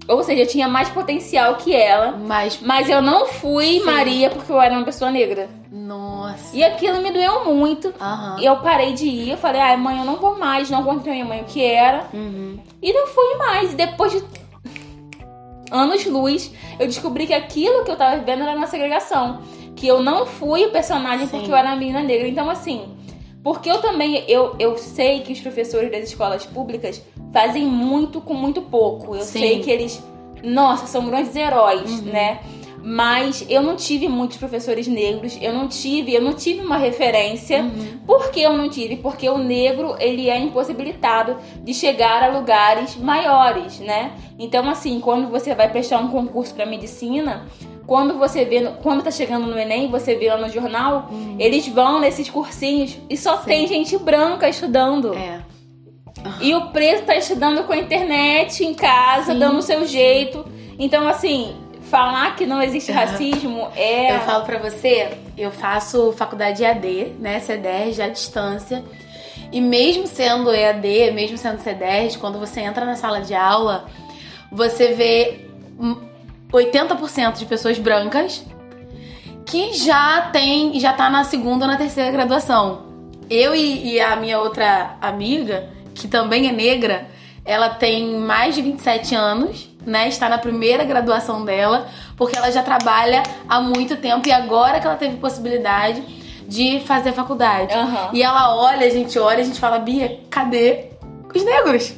Ou 0.08 0.24
seja, 0.24 0.42
eu 0.42 0.48
tinha 0.48 0.68
mais 0.68 0.90
potencial 0.90 1.56
que 1.58 1.76
ela, 1.76 2.14
Mas, 2.14 2.60
mas 2.62 2.90
eu 2.90 3.00
não 3.02 3.28
fui 3.28 3.80
Maria 3.82 4.30
porque 4.32 4.52
eu 4.52 4.60
era 4.60 4.74
uma 4.74 4.84
pessoa 4.84 5.12
negra. 5.12 5.48
nossa. 5.72 6.56
E 6.56 6.64
aquilo 6.64 7.02
me 7.02 7.12
doeu 7.12 7.46
muito. 7.46 7.94
Aham. 8.02 8.38
E 8.40 8.46
eu 8.46 8.56
parei 8.58 8.94
de 8.94 9.06
ir, 9.06 9.30
eu 9.32 9.38
falei, 9.38 9.62
ai 9.62 9.78
mãe, 9.78 10.00
eu 10.00 10.06
não 10.06 10.16
vou 10.16 10.38
mais, 10.40 10.70
não 10.70 10.84
contei 10.84 11.12
a 11.12 11.16
minha 11.16 11.26
mãe 11.26 11.42
o 11.42 11.46
que 11.46 11.64
era. 11.64 12.08
Uhum. 12.14 12.58
E 12.82 12.92
não 12.94 13.06
fui 13.08 13.36
mais. 13.38 13.74
E 13.74 13.76
depois 13.76 14.12
de 14.14 14.24
anos 15.72 16.06
luz, 16.06 16.52
eu 16.80 16.88
descobri 16.88 17.28
que 17.28 17.34
aquilo 17.34 17.84
que 17.84 17.92
eu 17.92 17.96
tava 17.96 18.18
vivendo 18.18 18.42
era 18.44 18.56
uma 18.58 18.68
segregação. 18.68 19.42
Que 19.76 19.88
eu 19.88 20.02
não 20.02 20.26
fui 20.26 20.66
o 20.66 20.72
personagem 20.72 21.28
Sim. 21.28 21.32
porque 21.38 21.52
eu 21.52 21.56
era 21.56 21.68
uma 21.70 21.76
menina 21.76 22.02
negra. 22.02 22.28
Então, 22.28 22.50
assim, 22.50 22.98
porque 23.44 23.70
eu 23.70 23.82
também, 23.82 24.24
eu, 24.28 24.56
eu 24.60 24.78
sei 24.78 25.22
que 25.22 25.32
os 25.32 25.40
professores 25.40 25.92
das 25.92 26.04
escolas 26.04 26.46
públicas 26.46 27.02
fazem 27.32 27.66
muito 27.66 28.20
com 28.20 28.34
muito 28.34 28.62
pouco. 28.62 29.16
Eu 29.16 29.22
Sim. 29.22 29.40
sei 29.40 29.60
que 29.60 29.72
eles, 29.72 30.04
nossa, 30.44 30.88
são 30.88 31.06
grandes 31.06 31.36
heróis, 31.36 32.02
né? 32.02 32.40
Mas 32.82 33.46
eu 33.50 33.62
não 33.62 33.76
tive 33.76 34.08
muitos 34.08 34.38
professores 34.38 34.88
negros, 34.88 35.38
eu 35.42 35.54
não 35.54 35.68
tive, 35.68 36.14
eu 36.14 36.22
não 36.22 36.34
tive 36.34 36.62
uma 36.62 36.78
referência. 36.78 37.66
Por 38.06 38.32
que 38.32 38.42
eu 38.42 38.58
não 38.58 38.70
tive? 38.70 38.96
Porque 38.96 39.28
o 39.28 39.38
negro, 39.38 39.96
ele 40.00 40.30
é 40.30 40.40
impossibilitado 40.40 41.38
de 41.62 41.74
chegar 41.74 42.24
a 42.24 42.28
lugares 42.28 42.96
maiores, 42.96 43.80
né? 43.80 44.14
Então, 44.38 44.68
assim, 44.70 45.00
quando 45.00 45.30
você 45.30 45.54
vai 45.54 45.70
prestar 45.70 46.00
um 46.00 46.08
concurso 46.08 46.54
para 46.54 46.66
medicina, 46.66 47.46
quando 47.90 48.20
você 48.20 48.46
vê, 48.46 48.60
no- 48.60 48.74
quando 48.74 49.02
tá 49.02 49.10
chegando 49.10 49.48
no 49.48 49.58
Enem, 49.58 49.90
você 49.90 50.14
vê 50.14 50.30
lá 50.30 50.38
no 50.38 50.48
jornal, 50.54 51.10
eles 51.40 51.68
vão 51.68 52.00
nesses 52.00 52.30
cursinhos 52.30 52.96
e 53.10 53.18
só 53.18 53.38
tem 53.38 53.66
gente 53.66 53.98
branca 53.98 54.48
estudando. 54.48 55.16
É. 55.16 55.40
E 56.40 56.54
o 56.54 56.68
preto 56.68 57.06
tá 57.08 57.16
estudando 57.16 57.64
com 57.66 57.74
a 57.74 57.78
internet 57.78 58.64
em 58.64 58.76
casa, 58.76 59.34
Sim. 59.34 59.40
dando 59.40 59.58
o 59.58 59.62
seu 59.64 59.88
jeito. 59.88 60.46
Então, 60.78 61.08
assim, 61.08 61.56
falar 61.90 62.36
que 62.36 62.46
não 62.46 62.62
existe 62.62 62.92
racismo 62.92 63.70
é. 63.76 64.16
Eu 64.18 64.20
falo 64.20 64.46
pra 64.46 64.60
você, 64.60 65.18
eu 65.36 65.50
faço 65.50 66.12
faculdade 66.12 66.64
EAD, 66.64 67.14
né, 67.20 67.40
C10 67.40 68.00
à 68.00 68.08
distância. 68.08 68.84
E 69.52 69.60
mesmo 69.60 70.06
sendo 70.06 70.54
EAD, 70.54 71.10
mesmo 71.12 71.40
sendo 71.40 71.58
C10, 71.58 72.18
quando 72.20 72.38
você 72.38 72.60
entra 72.62 72.86
na 72.86 72.96
sala 72.96 73.20
de 73.22 73.34
aula, 73.34 73.86
você 74.52 74.90
vê 74.94 75.50
80% 76.52 77.38
de 77.38 77.46
pessoas 77.46 77.78
brancas 77.78 78.44
que 79.46 79.74
já 79.74 80.30
tem, 80.32 80.80
já 80.80 80.94
tá 80.94 81.10
na 81.10 81.24
segunda 81.24 81.66
ou 81.66 81.72
na 81.72 81.78
terceira 81.78 82.12
graduação. 82.12 82.84
Eu 83.30 83.56
e, 83.56 83.94
e 83.94 84.00
a 84.00 84.16
minha 84.16 84.40
outra 84.40 84.96
amiga, 85.02 85.70
que 85.94 86.08
também 86.08 86.48
é 86.48 86.52
negra, 86.52 87.08
ela 87.46 87.70
tem 87.70 88.20
mais 88.20 88.56
de 88.56 88.62
27 88.62 89.16
anos, 89.16 89.70
né? 89.86 90.08
Está 90.08 90.30
na 90.30 90.38
primeira 90.38 90.84
graduação 90.84 91.44
dela, 91.44 91.88
porque 92.16 92.38
ela 92.38 92.52
já 92.52 92.62
trabalha 92.62 93.24
há 93.48 93.60
muito 93.62 93.98
tempo 93.98 94.28
e 94.28 94.32
agora 94.32 94.80
que 94.80 94.86
ela 94.86 94.96
teve 94.96 95.18
possibilidade 95.18 96.02
de 96.48 96.80
fazer 96.82 97.14
faculdade. 97.14 97.74
Aham. 97.74 98.10
E 98.14 98.22
ela 98.22 98.56
olha, 98.56 98.86
a 98.86 98.90
gente 98.90 99.18
olha, 99.18 99.42
a 99.42 99.44
gente 99.44 99.60
fala, 99.60 99.80
Bia, 99.80 100.20
cadê 100.30 100.90
os 101.34 101.44
negros? 101.44 101.94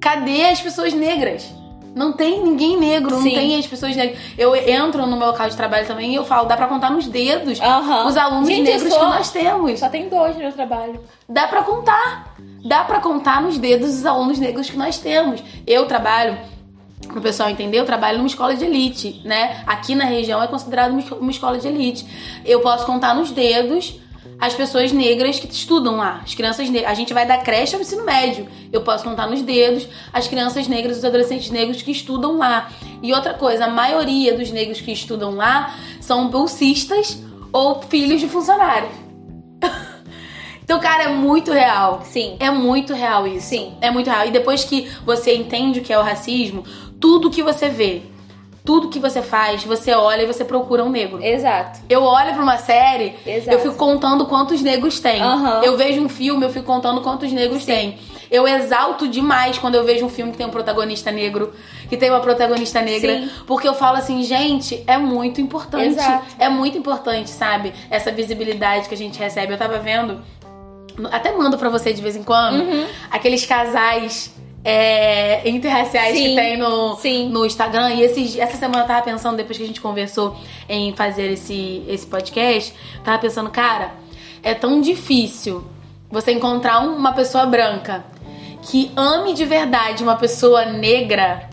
Cadê 0.00 0.46
as 0.46 0.60
pessoas 0.60 0.92
negras? 0.94 1.59
Não 1.94 2.12
tem 2.12 2.40
ninguém 2.42 2.76
negro, 2.78 3.10
não 3.16 3.22
Sim. 3.22 3.34
tem 3.34 3.58
as 3.58 3.66
pessoas 3.66 3.96
negras. 3.96 4.18
Eu 4.38 4.54
entro 4.54 5.06
no 5.06 5.16
meu 5.16 5.26
local 5.26 5.48
de 5.48 5.56
trabalho 5.56 5.86
também 5.86 6.12
e 6.12 6.14
eu 6.14 6.24
falo, 6.24 6.46
dá 6.46 6.56
pra 6.56 6.68
contar 6.68 6.90
nos 6.90 7.06
dedos 7.06 7.60
Aham. 7.60 8.06
os 8.06 8.16
alunos 8.16 8.48
Gente, 8.48 8.62
negros 8.62 8.92
sou- 8.92 8.98
que 9.00 9.04
nós 9.06 9.30
temos. 9.30 9.80
Só 9.80 9.88
tem 9.88 10.08
dois 10.08 10.34
no 10.34 10.40
meu 10.40 10.52
trabalho. 10.52 11.00
Dá 11.28 11.48
pra 11.48 11.62
contar. 11.62 12.34
Dá 12.64 12.84
pra 12.84 13.00
contar 13.00 13.40
nos 13.42 13.58
dedos 13.58 13.90
os 13.90 14.06
alunos 14.06 14.38
negros 14.38 14.70
que 14.70 14.76
nós 14.76 14.98
temos. 14.98 15.42
Eu 15.66 15.86
trabalho, 15.86 16.38
pro 17.08 17.20
pessoal 17.20 17.50
entender, 17.50 17.78
eu 17.80 17.86
trabalho 17.86 18.18
numa 18.18 18.26
escola 18.28 18.54
de 18.54 18.64
elite, 18.64 19.20
né? 19.24 19.62
Aqui 19.66 19.94
na 19.94 20.04
região 20.04 20.40
é 20.42 20.46
considerado 20.46 20.92
uma 21.20 21.30
escola 21.30 21.58
de 21.58 21.66
elite. 21.66 22.06
Eu 22.44 22.60
posso 22.60 22.86
contar 22.86 23.14
nos 23.14 23.30
dedos 23.32 23.98
as 24.40 24.54
pessoas 24.54 24.90
negras 24.90 25.38
que 25.38 25.46
estudam 25.46 25.96
lá. 25.96 26.22
As 26.24 26.34
crianças 26.34 26.68
negras. 26.70 26.90
A 26.90 26.94
gente 26.94 27.12
vai 27.12 27.26
da 27.26 27.38
creche 27.38 27.74
ao 27.74 27.82
ensino 27.82 28.04
médio. 28.04 28.48
Eu 28.72 28.80
posso 28.80 29.04
contar 29.04 29.26
nos 29.26 29.42
dedos 29.42 29.86
as 30.12 30.26
crianças 30.26 30.66
negras, 30.66 30.98
os 30.98 31.04
adolescentes 31.04 31.50
negros 31.50 31.82
que 31.82 31.90
estudam 31.90 32.38
lá. 32.38 32.70
E 33.02 33.12
outra 33.12 33.34
coisa, 33.34 33.66
a 33.66 33.70
maioria 33.70 34.34
dos 34.36 34.50
negros 34.50 34.80
que 34.80 34.90
estudam 34.92 35.34
lá 35.34 35.76
são 36.00 36.28
bolsistas 36.28 37.22
ou 37.52 37.82
filhos 37.82 38.20
de 38.20 38.28
funcionários. 38.28 38.92
Então, 40.62 40.78
cara, 40.78 41.02
é 41.02 41.08
muito 41.08 41.50
real. 41.50 42.02
Sim. 42.04 42.36
É 42.38 42.48
muito 42.48 42.94
real 42.94 43.26
isso. 43.26 43.48
Sim. 43.48 43.74
É 43.80 43.90
muito 43.90 44.08
real. 44.08 44.28
E 44.28 44.30
depois 44.30 44.62
que 44.62 44.88
você 45.04 45.34
entende 45.34 45.80
o 45.80 45.82
que 45.82 45.92
é 45.92 45.98
o 45.98 46.02
racismo, 46.02 46.62
tudo 47.00 47.28
que 47.28 47.42
você 47.42 47.68
vê, 47.68 48.02
tudo 48.64 48.88
que 48.88 48.98
você 48.98 49.22
faz, 49.22 49.64
você 49.64 49.92
olha 49.94 50.22
e 50.22 50.26
você 50.26 50.44
procura 50.44 50.84
um 50.84 50.90
negro. 50.90 51.22
Exato. 51.22 51.80
Eu 51.88 52.02
olho 52.02 52.34
pra 52.34 52.42
uma 52.42 52.58
série, 52.58 53.14
Exato. 53.26 53.56
eu 53.56 53.60
fico 53.60 53.74
contando 53.74 54.26
quantos 54.26 54.60
negros 54.62 55.00
tem. 55.00 55.20
Aham. 55.20 55.62
Eu 55.64 55.76
vejo 55.76 56.00
um 56.02 56.08
filme, 56.08 56.44
eu 56.44 56.50
fico 56.50 56.66
contando 56.66 57.00
quantos 57.00 57.32
negros 57.32 57.64
tem. 57.64 57.98
Eu 58.30 58.46
exalto 58.46 59.08
demais 59.08 59.58
quando 59.58 59.74
eu 59.74 59.84
vejo 59.84 60.04
um 60.06 60.08
filme 60.08 60.30
que 60.30 60.38
tem 60.38 60.46
um 60.46 60.50
protagonista 60.50 61.10
negro, 61.10 61.52
que 61.88 61.96
tem 61.96 62.10
uma 62.10 62.20
protagonista 62.20 62.80
negra, 62.80 63.12
Sim. 63.22 63.30
porque 63.46 63.66
eu 63.66 63.74
falo 63.74 63.96
assim, 63.96 64.22
gente, 64.22 64.84
é 64.86 64.96
muito 64.96 65.40
importante. 65.40 65.86
Exato. 65.98 66.26
É 66.38 66.48
muito 66.48 66.78
importante, 66.78 67.28
sabe? 67.30 67.72
Essa 67.90 68.12
visibilidade 68.12 68.88
que 68.88 68.94
a 68.94 68.96
gente 68.96 69.18
recebe. 69.18 69.52
Eu 69.52 69.58
tava 69.58 69.78
vendo, 69.78 70.20
até 71.10 71.32
mando 71.32 71.58
pra 71.58 71.68
você 71.68 71.92
de 71.92 72.00
vez 72.00 72.14
em 72.14 72.22
quando, 72.22 72.60
Uhum. 72.60 72.86
aqueles 73.10 73.44
casais 73.44 74.32
é, 74.64 75.48
interraciais 75.48 76.16
que 76.16 76.28
Sim. 76.28 76.34
tem 76.34 76.56
no, 76.56 76.96
Sim. 76.96 77.28
no 77.28 77.46
Instagram. 77.46 77.90
E 77.90 78.02
esses, 78.02 78.36
essa 78.38 78.56
semana 78.56 78.84
eu 78.84 78.86
tava 78.86 79.02
pensando, 79.02 79.36
depois 79.36 79.56
que 79.56 79.64
a 79.64 79.66
gente 79.66 79.80
conversou 79.80 80.36
em 80.68 80.94
fazer 80.94 81.32
esse, 81.32 81.82
esse 81.88 82.06
podcast, 82.06 82.74
eu 82.96 83.02
tava 83.02 83.18
pensando, 83.18 83.50
cara, 83.50 83.92
é 84.42 84.54
tão 84.54 84.80
difícil 84.80 85.64
você 86.10 86.32
encontrar 86.32 86.80
uma 86.80 87.12
pessoa 87.12 87.46
branca 87.46 88.04
que 88.62 88.90
ame 88.96 89.32
de 89.32 89.44
verdade 89.44 90.02
uma 90.02 90.16
pessoa 90.16 90.66
negra 90.66 91.48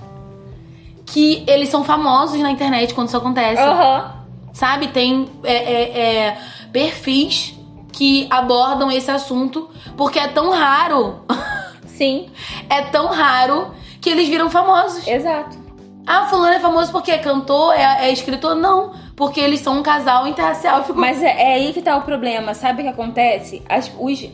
que 1.05 1.43
eles 1.47 1.69
são 1.69 1.83
famosos 1.83 2.39
na 2.39 2.51
internet 2.51 2.93
quando 2.93 3.07
isso 3.07 3.17
acontece. 3.17 3.61
Aham. 3.61 4.13
Sabe? 4.51 4.87
Tem 4.89 5.29
é, 5.43 5.53
é, 5.53 5.99
é, 5.99 6.37
perfis 6.71 7.55
que 7.93 8.27
abordam 8.29 8.91
esse 8.91 9.09
assunto 9.09 9.69
porque 9.95 10.19
é 10.19 10.27
tão 10.27 10.51
raro. 10.51 11.21
Sim. 11.97 12.29
é 12.69 12.81
tão 12.83 13.07
raro 13.07 13.71
que 13.99 14.09
eles 14.09 14.27
viram 14.29 14.49
famosos. 14.49 15.07
Exato. 15.07 15.57
Ah, 16.05 16.27
fulano 16.29 16.53
é 16.53 16.59
famoso 16.59 16.91
porque 16.91 17.11
é 17.11 17.17
cantor, 17.17 17.73
é, 17.73 18.07
é 18.07 18.11
escritor? 18.13 18.55
Não. 18.55 18.93
Porque 19.15 19.39
eles 19.41 19.59
são 19.59 19.79
um 19.79 19.83
casal 19.83 20.27
interracial. 20.27 20.83
Fico- 20.83 20.97
Mas 20.99 21.21
é, 21.21 21.27
é 21.27 21.53
aí 21.55 21.73
que 21.73 21.81
tá 21.81 21.97
o 21.97 22.01
problema. 22.03 22.53
Sabe 22.53 22.81
o 22.81 22.85
que 22.85 22.91
acontece? 22.91 23.61
As, 23.67 23.91
os... 23.99 24.29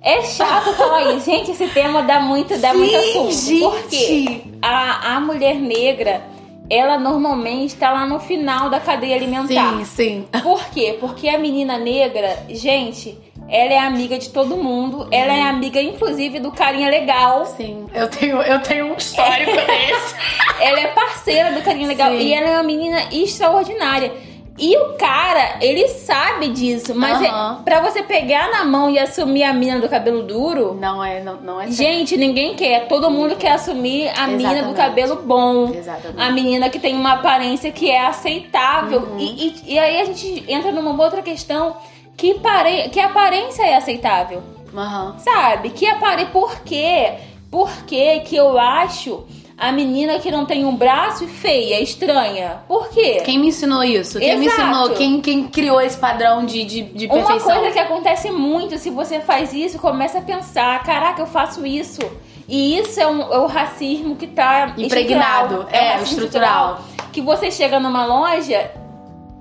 É 0.00 0.22
chato 0.22 0.72
falar 0.78 1.14
isso. 1.14 1.26
Gente, 1.26 1.50
esse 1.50 1.66
tema 1.68 2.02
dá 2.02 2.20
muito, 2.20 2.56
dá 2.58 2.72
muito 2.72 2.90
Sim, 2.90 3.28
assunto. 3.28 3.32
gente. 3.32 3.60
Porque 3.60 4.42
a, 4.62 5.16
a 5.16 5.20
mulher 5.20 5.56
negra, 5.56 6.22
ela 6.70 6.96
normalmente 6.98 7.74
tá 7.76 7.90
lá 7.90 8.06
no 8.06 8.20
final 8.20 8.70
da 8.70 8.78
cadeia 8.80 9.16
alimentar. 9.16 9.76
Sim, 9.78 9.84
sim. 9.84 10.28
Por 10.42 10.64
quê? 10.70 10.96
Porque 11.00 11.28
a 11.28 11.38
menina 11.38 11.76
negra, 11.76 12.44
gente, 12.48 13.18
ela 13.48 13.72
é 13.72 13.78
amiga 13.78 14.18
de 14.18 14.28
todo 14.30 14.56
mundo. 14.56 15.08
Ela 15.10 15.32
é 15.36 15.42
amiga, 15.42 15.80
inclusive, 15.80 16.38
do 16.40 16.50
carinha 16.50 16.90
legal. 16.90 17.46
Sim. 17.46 17.86
Eu 17.94 18.08
tenho, 18.08 18.40
eu 18.42 18.60
tenho 18.60 18.86
um 18.92 18.96
histórico 18.96 19.52
desse. 19.66 20.14
Ela 20.60 20.80
é 20.80 20.86
parceira 20.88 21.52
do 21.52 21.62
carinha 21.62 21.86
legal. 21.88 22.10
Sim. 22.10 22.18
E 22.18 22.34
ela 22.34 22.48
é 22.48 22.52
uma 22.54 22.62
menina 22.62 23.02
extraordinária. 23.12 24.12
E 24.58 24.74
o 24.74 24.94
cara, 24.94 25.58
ele 25.60 25.86
sabe 25.86 26.48
disso, 26.48 26.94
mas 26.94 27.20
Aham. 27.22 27.58
é, 27.60 27.62
pra 27.62 27.80
você 27.82 28.02
pegar 28.02 28.50
na 28.50 28.64
mão 28.64 28.88
e 28.88 28.98
assumir 28.98 29.44
a 29.44 29.52
mina 29.52 29.78
do 29.78 29.86
cabelo 29.86 30.22
duro, 30.22 30.72
Não 30.80 31.04
é, 31.04 31.22
não, 31.22 31.36
não 31.42 31.60
é 31.60 31.64
certo. 31.66 31.76
gente, 31.76 32.16
ninguém 32.16 32.54
quer. 32.54 32.88
Todo 32.88 33.10
mundo 33.10 33.36
quer 33.36 33.52
assumir 33.52 34.08
a 34.18 34.26
mina 34.26 34.48
do 34.48 34.54
Exatamente. 34.54 34.76
cabelo 34.78 35.16
bom. 35.16 35.74
Exatamente. 35.74 36.18
A 36.22 36.30
menina 36.30 36.70
que 36.70 36.78
tem 36.78 36.94
uma 36.96 37.12
aparência 37.12 37.70
que 37.70 37.90
é 37.90 38.06
aceitável. 38.06 39.00
Uhum. 39.00 39.18
E, 39.18 39.48
e- 39.48 39.74
e 39.74 39.78
aí 39.78 40.00
a 40.00 40.04
gente 40.06 40.42
entra 40.48 40.72
numa 40.72 41.02
outra 41.04 41.20
questão 41.20 41.76
que, 42.16 42.34
pare... 42.34 42.88
que 42.90 43.00
aparência 43.00 43.62
é 43.64 43.76
aceitável. 43.76 44.42
Aham. 44.74 45.16
Sabe? 45.18 45.70
Que 45.70 45.86
apare... 45.86 46.26
Por 46.26 46.60
quê? 46.60 47.14
Por 47.50 47.70
quê 47.84 48.20
que 48.24 48.34
eu 48.36 48.58
acho 48.58 49.24
a 49.56 49.72
menina 49.72 50.18
que 50.18 50.30
não 50.30 50.44
tem 50.44 50.64
um 50.66 50.76
braço 50.76 51.26
feia, 51.26 51.80
estranha? 51.80 52.58
Por 52.68 52.88
quê? 52.90 53.22
Quem 53.24 53.38
me 53.38 53.48
ensinou 53.48 53.82
isso? 53.82 54.18
Quem 54.18 54.36
me 54.38 54.46
Exato. 54.46 54.60
ensinou? 54.62 54.90
Quem, 54.90 55.20
quem 55.20 55.44
criou 55.48 55.80
esse 55.80 55.96
padrão 55.96 56.44
de, 56.44 56.64
de, 56.64 56.82
de 56.82 57.06
Uma 57.06 57.14
perfeição? 57.14 57.56
coisa 57.56 57.72
que 57.72 57.78
acontece 57.78 58.30
muito, 58.30 58.76
se 58.78 58.90
você 58.90 59.20
faz 59.20 59.54
isso, 59.54 59.78
começa 59.78 60.18
a 60.18 60.22
pensar, 60.22 60.82
caraca, 60.82 61.22
eu 61.22 61.26
faço 61.26 61.64
isso. 61.66 62.00
E 62.48 62.78
isso 62.78 63.00
é, 63.00 63.06
um- 63.06 63.32
é 63.32 63.38
o 63.38 63.46
racismo 63.46 64.14
que 64.16 64.26
tá 64.26 64.74
Impregnado. 64.76 65.54
estrutural. 65.62 65.68
É, 65.72 65.88
o 65.96 65.98
racismo 66.00 66.24
estrutural. 66.24 66.80
Que 67.12 67.20
você 67.22 67.50
chega 67.50 67.80
numa 67.80 68.04
loja 68.04 68.70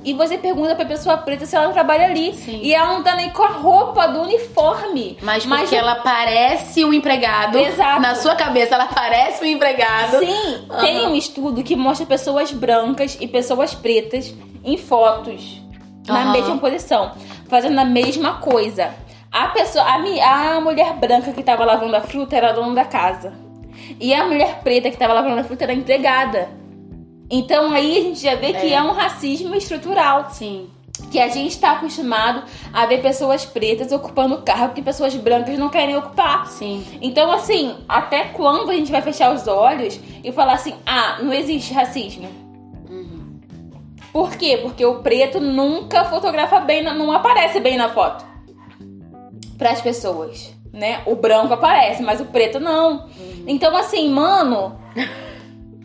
e 0.06 0.14
você 0.14 0.38
pergunta 0.38 0.76
pra 0.76 0.86
pessoa 0.86 1.18
preta 1.18 1.46
se 1.46 1.56
ela 1.56 1.74
trabalha 1.74 2.06
ali. 2.06 2.34
Sim. 2.34 2.60
E 2.62 2.74
ela 2.74 2.94
não 2.94 3.04
tá 3.04 3.16
nem 3.16 3.30
com 3.32 3.44
a 3.44 3.48
roupa 3.50 4.08
do 4.08 4.22
uniforme. 4.22 5.18
Mas 5.22 5.46
porque 5.46 5.76
o- 5.76 5.78
ela 5.80 5.96
parece 5.96 6.86
um 6.86 6.94
empregado. 6.94 7.58
Exato. 7.58 8.02
Na 8.02 8.16
sua 8.16 8.36
cabeça, 8.36 8.76
ela 8.76 8.86
parece 8.86 9.44
um 9.44 9.48
empregado. 9.48 10.20
Sim, 10.20 10.66
Aham. 10.70 10.80
tem 10.82 11.08
um 11.08 11.16
estudo 11.16 11.64
que 11.64 11.76
mostra 11.76 12.06
pessoas 12.06 12.52
brancas 12.52 13.18
e 13.20 13.28
pessoas 13.28 13.74
pretas 13.74 14.34
em 14.64 14.78
fotos 14.78 15.62
na 16.08 16.22
Aham. 16.22 16.32
mesma 16.32 16.58
posição, 16.58 17.12
fazendo 17.50 17.80
a 17.80 17.86
mesma 17.86 18.36
coisa. 18.36 18.94
A 19.32 19.48
pessoa, 19.48 19.84
a, 19.84 20.56
a 20.56 20.62
mulher 20.62 20.94
branca 20.94 21.34
que 21.34 21.44
tava 21.44 21.66
lavando 21.66 21.96
a 21.96 22.02
fruta 22.02 22.36
era 22.38 22.50
a 22.50 22.54
dona 22.54 22.74
da 22.76 22.86
casa. 22.86 23.34
E 24.00 24.14
a 24.14 24.24
mulher 24.24 24.60
preta 24.64 24.90
que 24.90 24.98
tava 24.98 25.14
lavando 25.14 25.42
a 25.42 25.44
fruta 25.44 25.64
era 25.66 25.74
empregada. 25.74 26.48
Então 27.30 27.72
aí 27.72 27.98
a 27.98 28.02
gente 28.02 28.20
já 28.22 28.36
vê 28.36 28.54
que 28.54 28.68
É. 28.68 28.74
é 28.74 28.82
um 28.84 28.92
racismo 28.92 29.56
estrutural 29.56 30.30
Sim. 30.30 30.70
que 31.12 31.20
a 31.20 31.28
gente 31.28 31.52
está 31.52 31.72
acostumado 31.74 32.44
a 32.72 32.86
ver 32.86 33.02
pessoas 33.02 33.46
pretas 33.46 33.92
ocupando 33.92 34.42
cargo 34.44 34.74
que 34.74 34.82
pessoas 34.82 35.14
brancas 35.16 35.58
não 35.58 35.70
querem 35.70 35.98
ocupar. 35.98 36.48
Sim. 36.48 36.86
Então, 37.02 37.32
assim, 37.32 37.76
até 37.90 38.26
quando 38.26 38.70
a 38.70 38.74
gente 38.74 38.92
vai 38.92 39.02
fechar 39.02 39.34
os 39.34 39.48
olhos 39.48 40.00
e 40.24 40.32
falar 40.32 40.54
assim: 40.54 40.76
ah, 40.86 41.18
não 41.22 41.34
existe 41.34 41.74
racismo? 41.74 42.30
Por 44.14 44.38
quê? 44.38 44.58
Porque 44.62 44.86
o 44.86 45.00
preto 45.00 45.42
nunca 45.42 46.06
fotografa 46.06 46.60
bem, 46.62 46.82
não 46.82 47.12
aparece 47.12 47.60
bem 47.60 47.76
na 47.76 47.90
foto 47.90 48.24
para 49.58 49.72
as 49.72 49.82
pessoas, 49.82 50.54
né? 50.72 51.02
O 51.06 51.16
branco 51.16 51.54
aparece, 51.54 52.02
mas 52.02 52.22
o 52.22 52.26
preto 52.26 52.58
não. 52.58 53.10
Então, 53.46 53.76
assim, 53.76 54.10
mano, 54.10 54.80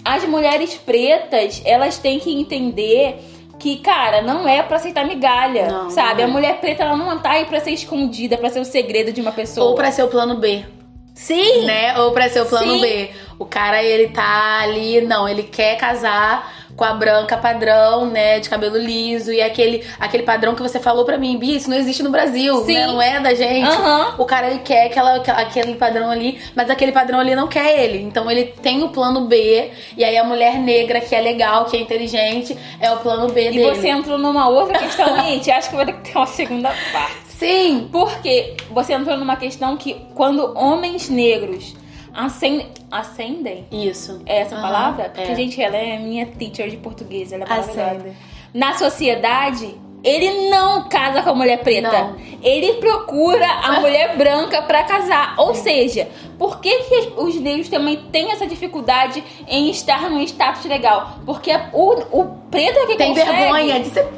as 0.04 0.24
mulheres 0.24 0.74
pretas, 0.74 1.60
elas 1.64 1.98
têm 1.98 2.18
que 2.18 2.32
entender 2.32 3.16
que, 3.58 3.76
cara, 3.78 4.22
não 4.22 4.48
é 4.48 4.62
pra 4.62 4.76
aceitar 4.78 5.06
migalha, 5.06 5.68
Não, 5.68 5.90
sabe? 5.90 6.14
não 6.14 6.20
é. 6.20 6.24
A 6.24 6.28
mulher 6.28 6.60
preta, 6.60 6.82
ela 6.82 6.96
não 6.96 7.18
tá 7.18 7.32
aí 7.32 7.44
pra 7.44 7.60
ser 7.60 7.72
escondida, 7.72 8.38
pra 8.38 8.48
ser 8.48 8.60
o 8.60 8.64
segredo 8.64 9.12
de 9.12 9.20
uma 9.20 9.32
pessoa. 9.32 9.68
Ou 9.68 9.74
pra 9.74 9.92
ser 9.92 10.02
o 10.02 10.08
plano 10.08 10.36
B. 10.36 10.64
Sim! 11.14 11.66
né? 11.66 11.98
Ou 11.98 12.12
pra 12.12 12.28
ser 12.30 12.40
o 12.40 12.46
plano 12.46 12.72
Sim. 12.74 12.80
B. 12.80 13.10
O 13.38 13.44
cara, 13.44 13.82
ele 13.82 14.08
tá 14.08 14.60
ali, 14.62 15.02
não, 15.02 15.28
ele 15.28 15.42
quer 15.42 15.76
casar 15.76 16.59
com 16.76 16.84
a 16.84 16.94
branca 16.94 17.36
padrão, 17.36 18.06
né, 18.06 18.40
de 18.40 18.48
cabelo 18.48 18.76
liso 18.78 19.32
e 19.32 19.42
aquele, 19.42 19.84
aquele 19.98 20.22
padrão 20.22 20.54
que 20.54 20.62
você 20.62 20.78
falou 20.80 21.04
pra 21.04 21.18
mim, 21.18 21.36
Bia, 21.36 21.56
isso 21.56 21.68
não 21.68 21.76
existe 21.76 22.02
no 22.02 22.10
Brasil, 22.10 22.64
Sim. 22.64 22.74
né? 22.74 22.86
Não 22.86 23.02
é 23.02 23.20
da 23.20 23.34
gente. 23.34 23.68
Aham. 23.68 24.14
O 24.18 24.24
cara, 24.24 24.48
ele 24.48 24.60
quer 24.60 24.86
aquela, 24.86 25.16
aquele 25.16 25.74
padrão 25.74 26.10
ali, 26.10 26.40
mas 26.54 26.70
aquele 26.70 26.92
padrão 26.92 27.20
ali 27.20 27.34
não 27.34 27.48
quer 27.48 27.82
ele. 27.82 28.02
Então 28.02 28.30
ele 28.30 28.44
tem 28.62 28.82
o 28.82 28.88
plano 28.88 29.22
B, 29.26 29.70
e 29.96 30.04
aí 30.04 30.16
a 30.16 30.24
mulher 30.24 30.58
negra, 30.58 31.00
que 31.00 31.14
é 31.14 31.20
legal, 31.20 31.66
que 31.66 31.76
é 31.76 31.80
inteligente, 31.80 32.56
é 32.80 32.90
o 32.90 32.96
plano 32.98 33.28
B 33.32 33.48
E 33.48 33.52
dele. 33.52 33.74
você 33.74 33.88
entrou 33.88 34.16
numa 34.18 34.48
outra 34.48 34.78
questão, 34.78 35.16
gente. 35.22 35.50
Acho 35.50 35.70
que 35.70 35.76
vai 35.76 35.86
ter 35.86 35.92
que 35.94 36.10
ter 36.12 36.16
uma 36.18 36.26
segunda 36.26 36.70
parte. 36.92 37.16
Sim! 37.38 37.88
Porque 37.90 38.54
você 38.70 38.92
entrou 38.92 39.16
numa 39.16 39.36
questão 39.36 39.76
que 39.76 39.96
quando 40.14 40.52
homens 40.58 41.08
negros 41.08 41.74
ascendem. 42.14 42.68
Ascendem? 42.90 43.66
Isso. 43.70 44.20
É 44.26 44.40
essa 44.40 44.54
Aham, 44.54 44.62
palavra? 44.62 45.04
Porque, 45.14 45.32
é. 45.32 45.34
gente, 45.34 45.60
ela 45.62 45.76
é 45.76 45.98
minha 45.98 46.26
teacher 46.26 46.68
de 46.68 46.76
português. 46.76 47.32
Ela 47.32 47.44
é. 47.44 47.52
Ascendem. 47.52 48.16
Na 48.52 48.76
sociedade, 48.76 49.74
ele 50.02 50.48
não 50.50 50.88
casa 50.88 51.22
com 51.22 51.30
a 51.30 51.34
mulher 51.34 51.58
preta. 51.62 51.90
Não. 51.90 52.16
Ele 52.42 52.74
procura 52.74 53.46
a 53.46 53.78
mulher 53.80 54.16
branca 54.16 54.62
pra 54.62 54.82
casar. 54.82 55.34
Ou 55.38 55.54
seja, 55.54 56.08
por 56.38 56.60
que, 56.60 56.74
que 56.84 57.12
os 57.16 57.34
negros 57.40 57.68
também 57.68 57.96
têm 58.10 58.32
essa 58.32 58.46
dificuldade 58.46 59.22
em 59.46 59.70
estar 59.70 60.10
num 60.10 60.20
status 60.22 60.64
legal? 60.64 61.18
Porque 61.24 61.50
o, 61.72 62.20
o 62.20 62.24
preto 62.50 62.78
é 62.78 62.86
que 62.86 62.96
Tem 62.96 63.08
consegue. 63.14 63.30
vergonha 63.30 63.80
de 63.80 63.90
ser. 63.90 64.08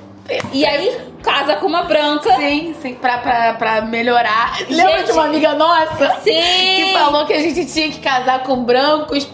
E 0.52 0.64
aí 0.64 1.11
casa 1.22 1.56
com 1.56 1.66
uma 1.66 1.82
branca. 1.84 2.34
Sim, 2.36 2.74
sim, 2.80 2.94
pra, 2.94 3.18
pra, 3.18 3.54
pra 3.54 3.80
melhorar. 3.82 4.58
Lembra 4.68 4.98
Gente. 4.98 5.06
de 5.06 5.12
uma 5.12 5.24
amiga 5.24 5.54
nossa? 5.54 6.16
Sim. 6.22 6.32
Que 6.76 6.92
falou 6.92 7.26
que 7.26 7.32
a 7.32 7.38
gente 7.40 7.64
tinha 7.66 7.90
que 7.90 8.00
casar 8.00 8.42
com 8.42 8.62
brancos 8.64 9.24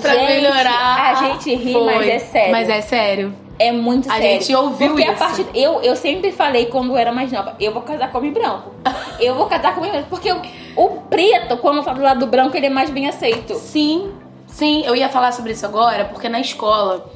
pra 0.00 0.14
Gente, 0.14 0.26
melhorar. 0.32 1.10
a 1.10 1.14
gente 1.14 1.54
ri, 1.54 1.72
Foi. 1.72 1.84
mas 1.84 2.08
é 2.08 2.18
sério. 2.18 2.52
Mas 2.52 2.68
é 2.68 2.80
sério. 2.80 3.34
É 3.58 3.70
muito 3.70 4.10
A 4.10 4.14
sério. 4.14 4.40
gente 4.40 4.54
ouviu 4.56 4.88
Porque 4.88 5.04
a 5.04 5.12
isso. 5.12 5.18
partir 5.18 5.46
eu, 5.54 5.80
eu 5.82 5.94
sempre 5.94 6.32
falei 6.32 6.66
quando 6.66 6.90
eu 6.90 6.96
era 6.96 7.12
mais 7.12 7.30
nova, 7.30 7.54
eu 7.60 7.72
vou 7.72 7.82
casar 7.82 8.10
com 8.10 8.18
homem 8.18 8.32
branco. 8.32 8.72
eu 9.20 9.34
vou 9.34 9.46
casar 9.46 9.72
com 9.74 9.80
homem 9.80 9.92
branco. 9.92 10.08
Porque 10.08 10.32
o, 10.32 10.40
o 10.76 10.88
preto, 11.02 11.56
quando 11.58 11.84
tá 11.84 11.92
do 11.92 12.02
lado 12.02 12.20
do 12.20 12.26
branco, 12.26 12.56
ele 12.56 12.66
é 12.66 12.70
mais 12.70 12.90
bem 12.90 13.08
aceito. 13.08 13.54
Sim, 13.54 14.12
sim, 14.48 14.82
eu 14.84 14.96
ia 14.96 15.08
falar 15.08 15.32
sobre 15.32 15.52
isso 15.52 15.64
agora, 15.64 16.06
porque 16.06 16.28
na 16.28 16.40
escola 16.40 17.06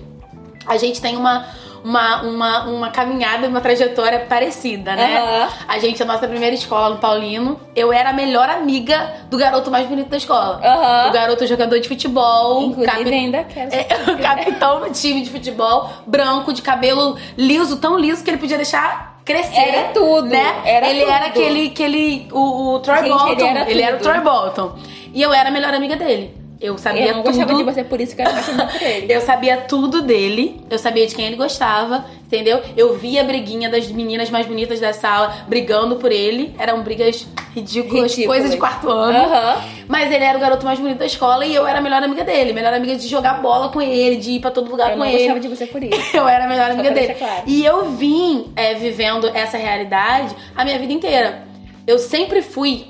a 0.67 0.77
gente 0.77 1.01
tem 1.01 1.17
uma, 1.17 1.47
uma, 1.85 2.23
uma, 2.23 2.65
uma 2.65 2.91
caminhada, 2.91 3.47
uma 3.49 3.61
trajetória 3.61 4.21
parecida, 4.29 4.95
né? 4.97 5.19
Aham. 5.19 5.49
A 5.69 5.79
gente, 5.79 6.03
a 6.03 6.07
nossa 6.07 6.27
primeira 6.29 6.55
escola 6.55 6.91
no 6.91 6.97
Paulino, 6.99 7.61
eu 7.75 7.93
era 7.93 8.11
a 8.11 8.13
melhor 8.13 8.49
amiga 8.49 9.13
do 9.31 9.37
garoto 9.39 9.71
mais 9.71 9.87
bonito 9.87 10.09
da 10.09 10.17
escola. 10.17 10.61
Aham. 10.63 11.09
O 11.09 11.13
garoto 11.13 11.47
jogador 11.47 11.79
de 11.81 11.89
futebol, 11.89 12.63
Inclusive, 12.63 12.87
capi- 12.87 13.15
ainda 13.15 13.45
quero. 13.45 13.71
é, 13.75 13.87
o 14.13 14.19
capitão 14.23 14.81
do 14.81 14.91
time 14.91 15.23
de 15.23 15.31
futebol, 15.31 15.89
branco, 16.07 16.53
de 16.53 16.63
cabelo 16.63 17.17
liso, 17.37 17.77
tão 17.77 17.99
liso 17.99 18.23
que 18.25 18.31
ele 18.31 18.39
podia 18.39 18.57
deixar 18.57 19.17
crescer. 19.25 19.57
Era 19.61 19.89
tudo, 19.93 20.29
Né? 20.29 20.55
era 20.65 20.89
ele 20.89 21.01
tudo. 21.01 21.11
era 21.13 21.27
aquele, 21.27 21.67
aquele 21.69 22.29
o, 22.33 22.75
o 22.75 22.79
Troy 22.81 22.99
Gente, 22.99 23.09
Bolton. 23.09 23.33
ele 23.33 23.43
era 23.45 23.71
ele 23.71 23.83
era 23.83 23.97
o. 23.97 24.01
Troy 24.01 24.21
Bolton. 24.21 24.77
E 25.13 25.21
eu 25.23 25.33
era 25.33 25.49
a 25.49 25.53
melhor 25.53 25.75
amiga 25.75 25.97
dele. 25.97 26.33
Eu 26.61 26.79
sabia 26.79 27.09
Eu 27.09 27.17
não 27.17 27.23
tudo. 27.23 27.33
gostava 27.37 27.55
de 27.55 27.63
você, 27.65 27.85
por 27.85 28.01
isso 28.01 28.17
que 28.17 28.23
eu 28.23 28.27
era 28.27 28.35
apaixonada 28.35 28.73
por 28.73 28.83
ele. 28.87 29.13
Eu 29.13 29.21
sabia 29.21 29.57
tudo 29.59 30.03
dele, 30.03 30.61
eu 30.71 30.79
sabia 30.79 31.07
de 31.07 31.15
quem 31.15 31.27
ele 31.27 31.37
gostava, 31.37 32.07
entendeu? 32.25 32.63
Eu 32.77 32.97
via 32.97 33.21
a 33.21 33.25
briguinha 33.25 33.69
das 33.69 33.87
meninas 33.89 34.31
mais 34.31 34.47
bonitas 34.47 34.81
da 34.81 34.93
sala 34.93 35.35
brigando 35.47 35.97
por 35.97 36.11
ele. 36.11 36.55
Eram 36.59 36.83
brigas 36.83 37.27
ridículas, 37.55 38.13
Ridículas. 38.13 38.39
coisa 38.41 38.49
de 38.55 38.57
quarto 38.59 38.89
ano. 38.91 39.19
Aham. 39.19 39.63
Mas 39.89 40.11
ele 40.11 40.25
era 40.25 40.37
o 40.37 40.41
garoto 40.41 40.65
mais 40.67 40.79
bonito 40.81 40.99
da 40.99 41.07
escola 41.07 41.45
e 41.47 41.55
eu 41.55 41.67
era 41.67 41.79
a 41.79 41.83
melhor 41.83 42.03
amiga 42.03 42.25
dele. 42.25 42.53
Melhor 42.53 42.73
amiga 42.73 42.97
de 42.97 43.07
jogar 43.07 43.35
bola 43.43 43.69
com 43.69 43.81
ele, 43.81 44.17
de 44.17 44.33
ir 44.33 44.41
pra 44.41 44.51
todo 44.51 44.71
lugar 44.71 44.89
Eu 44.91 44.93
com 44.95 44.99
não 45.01 45.07
ele. 45.07 45.19
gostava 45.19 45.41
de 45.41 45.49
você 45.49 45.67
por 45.67 45.83
isso. 45.83 45.97
Eu 46.17 46.27
era 46.27 46.45
a 46.45 46.49
melhor 46.49 46.71
amiga 46.71 46.91
dele. 46.91 47.15
claro. 47.15 47.43
E 47.47 47.65
eu 47.65 47.91
vim 47.93 48.47
é, 48.57 48.75
vivendo 48.75 49.29
essa 49.35 49.57
realidade 49.59 50.35
a 50.57 50.65
minha 50.65 50.79
vida 50.79 50.93
inteira. 50.93 51.46
Eu 51.87 52.01
sempre 52.01 52.43
fui 52.43 52.89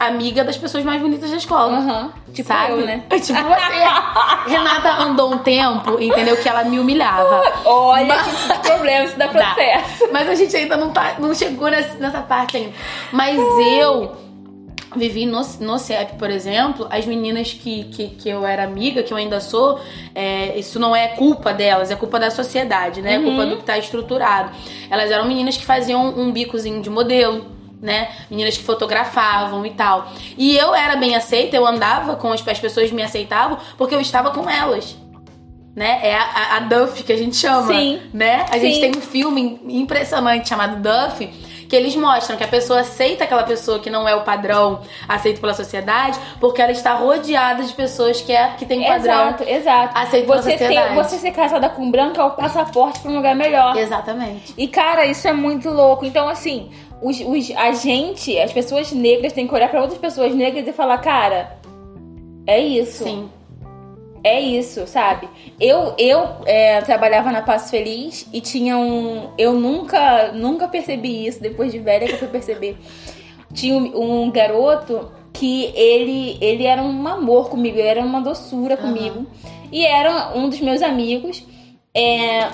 amiga 0.00 0.42
das 0.42 0.56
pessoas 0.56 0.82
mais 0.82 1.00
bonitas 1.00 1.30
da 1.30 1.36
escola. 1.36 1.78
Aham. 1.78 2.12
Tipo 2.32 2.48
sabe? 2.48 2.72
eu, 2.72 2.86
né? 2.86 3.04
Tipo 3.10 3.40
você. 3.40 4.50
Renata 4.50 4.90
andou 5.02 5.32
um 5.32 5.38
tempo, 5.38 6.00
entendeu? 6.00 6.36
Que 6.36 6.48
ela 6.48 6.64
me 6.64 6.80
humilhava. 6.80 7.40
Olha 7.64 8.06
Mas- 8.06 8.22
que 8.22 8.30
isso 8.34 8.48
dá 8.48 8.58
problema, 8.58 9.04
isso 9.06 9.18
dá 9.18 9.28
processo. 9.28 10.08
Mas 10.12 10.28
a 10.28 10.34
gente 10.34 10.56
ainda 10.56 10.76
não, 10.76 10.90
tá, 10.90 11.14
não 11.20 11.32
chegou 11.32 11.70
nessa, 11.70 12.20
parte 12.22 12.56
ainda. 12.56 12.72
Mas 13.12 13.38
eu 13.78 14.10
vivi 14.96 15.24
no, 15.24 15.40
no 15.60 15.78
CEP, 15.78 16.16
por 16.16 16.28
exemplo, 16.28 16.86
as 16.90 17.06
meninas 17.06 17.52
que, 17.52 17.84
que, 17.84 18.08
que 18.08 18.28
eu 18.28 18.44
era 18.44 18.64
amiga, 18.64 19.04
que 19.04 19.12
eu 19.12 19.16
ainda 19.16 19.40
sou, 19.40 19.80
é, 20.14 20.58
isso 20.58 20.80
não 20.80 20.96
é 20.96 21.08
culpa 21.08 21.52
delas, 21.52 21.90
é 21.90 21.96
culpa 21.96 22.18
da 22.18 22.30
sociedade, 22.30 23.00
né? 23.02 23.14
É 23.14 23.20
culpa 23.20 23.46
do 23.46 23.56
que 23.58 23.62
tá 23.62 23.78
estruturado. 23.78 24.50
Elas 24.90 25.10
eram 25.12 25.26
meninas 25.26 25.56
que 25.56 25.64
faziam 25.64 26.08
um 26.08 26.32
bicozinho 26.32 26.82
de 26.82 26.90
modelo. 26.90 27.51
Né? 27.82 28.12
Meninas 28.30 28.56
que 28.56 28.62
fotografavam 28.62 29.66
e 29.66 29.70
tal. 29.70 30.06
E 30.38 30.56
eu 30.56 30.72
era 30.72 30.94
bem 30.94 31.16
aceita, 31.16 31.56
eu 31.56 31.66
andava 31.66 32.14
com 32.14 32.32
as, 32.32 32.46
as 32.46 32.60
pessoas 32.60 32.92
me 32.92 33.02
aceitavam 33.02 33.58
porque 33.76 33.92
eu 33.92 34.00
estava 34.00 34.30
com 34.30 34.48
elas. 34.48 34.96
Né? 35.74 35.98
É 36.02 36.14
a, 36.14 36.22
a, 36.22 36.56
a 36.58 36.60
Duff 36.60 37.02
que 37.02 37.12
a 37.12 37.16
gente 37.16 37.34
chama. 37.34 37.74
Sim. 37.74 38.00
Né? 38.14 38.46
A 38.50 38.58
gente 38.58 38.76
Sim. 38.76 38.80
tem 38.82 38.90
um 38.96 39.00
filme 39.00 39.60
impressionante 39.64 40.48
chamado 40.48 40.76
Duff, 40.80 41.26
que 41.72 41.74
eles 41.74 41.96
mostram 41.96 42.36
que 42.36 42.44
a 42.44 42.48
pessoa 42.48 42.80
aceita 42.80 43.24
aquela 43.24 43.44
pessoa 43.44 43.78
que 43.78 43.88
não 43.88 44.06
é 44.06 44.14
o 44.14 44.20
padrão 44.20 44.82
aceito 45.08 45.40
pela 45.40 45.54
sociedade, 45.54 46.18
porque 46.38 46.60
ela 46.60 46.70
está 46.70 46.92
rodeada 46.92 47.62
de 47.62 47.72
pessoas 47.72 48.20
que, 48.20 48.30
é, 48.30 48.48
que 48.58 48.66
tem 48.66 48.80
um 48.80 48.84
padrão 48.84 49.28
Exato, 49.28 49.44
exato. 49.44 49.98
aceito 49.98 50.26
pela 50.26 50.42
Você, 50.42 50.50
ter, 50.50 50.58
sociedade. 50.58 50.94
você 50.94 51.16
ser 51.16 51.30
casada 51.30 51.70
com 51.70 51.90
branco 51.90 52.20
é 52.20 52.24
o 52.24 52.30
passaporte 52.32 53.00
pra 53.00 53.10
um 53.10 53.16
lugar 53.16 53.34
melhor. 53.34 53.74
Exatamente. 53.74 54.52
E, 54.58 54.68
cara, 54.68 55.06
isso 55.06 55.26
é 55.26 55.32
muito 55.32 55.70
louco. 55.70 56.04
Então, 56.04 56.28
assim, 56.28 56.70
os, 57.02 57.20
os, 57.20 57.50
a 57.56 57.72
gente, 57.72 58.38
as 58.38 58.52
pessoas 58.52 58.92
negras, 58.92 59.32
têm 59.32 59.46
que 59.46 59.54
olhar 59.54 59.68
pra 59.68 59.80
outras 59.80 59.98
pessoas 59.98 60.34
negras 60.34 60.66
e 60.66 60.72
falar, 60.72 60.98
cara, 60.98 61.58
é 62.46 62.60
isso. 62.60 63.04
Sim. 63.04 63.28
É 64.24 64.40
isso, 64.40 64.86
sabe? 64.86 65.28
Eu, 65.58 65.94
eu 65.98 66.28
é, 66.46 66.80
trabalhava 66.82 67.32
na 67.32 67.42
Passo 67.42 67.70
Feliz 67.70 68.28
e 68.32 68.40
tinha 68.40 68.78
um. 68.78 69.30
Eu 69.36 69.54
nunca, 69.54 70.30
nunca 70.32 70.68
percebi 70.68 71.26
isso, 71.26 71.42
depois 71.42 71.72
de 71.72 71.80
velha 71.80 72.06
que 72.06 72.12
eu 72.12 72.18
fui 72.18 72.28
perceber. 72.28 72.78
Tinha 73.52 73.74
um, 73.74 74.22
um 74.22 74.30
garoto 74.30 75.10
que 75.32 75.72
ele, 75.74 76.38
ele 76.40 76.64
era 76.64 76.80
um 76.80 77.08
amor 77.08 77.50
comigo, 77.50 77.78
ele 77.78 77.88
era 77.88 78.00
uma 78.00 78.20
doçura 78.20 78.76
comigo. 78.76 79.26
E 79.72 79.84
era 79.84 80.36
um 80.36 80.48
dos 80.48 80.60
meus 80.60 80.82
amigos. 80.82 81.42
É, 81.92 82.48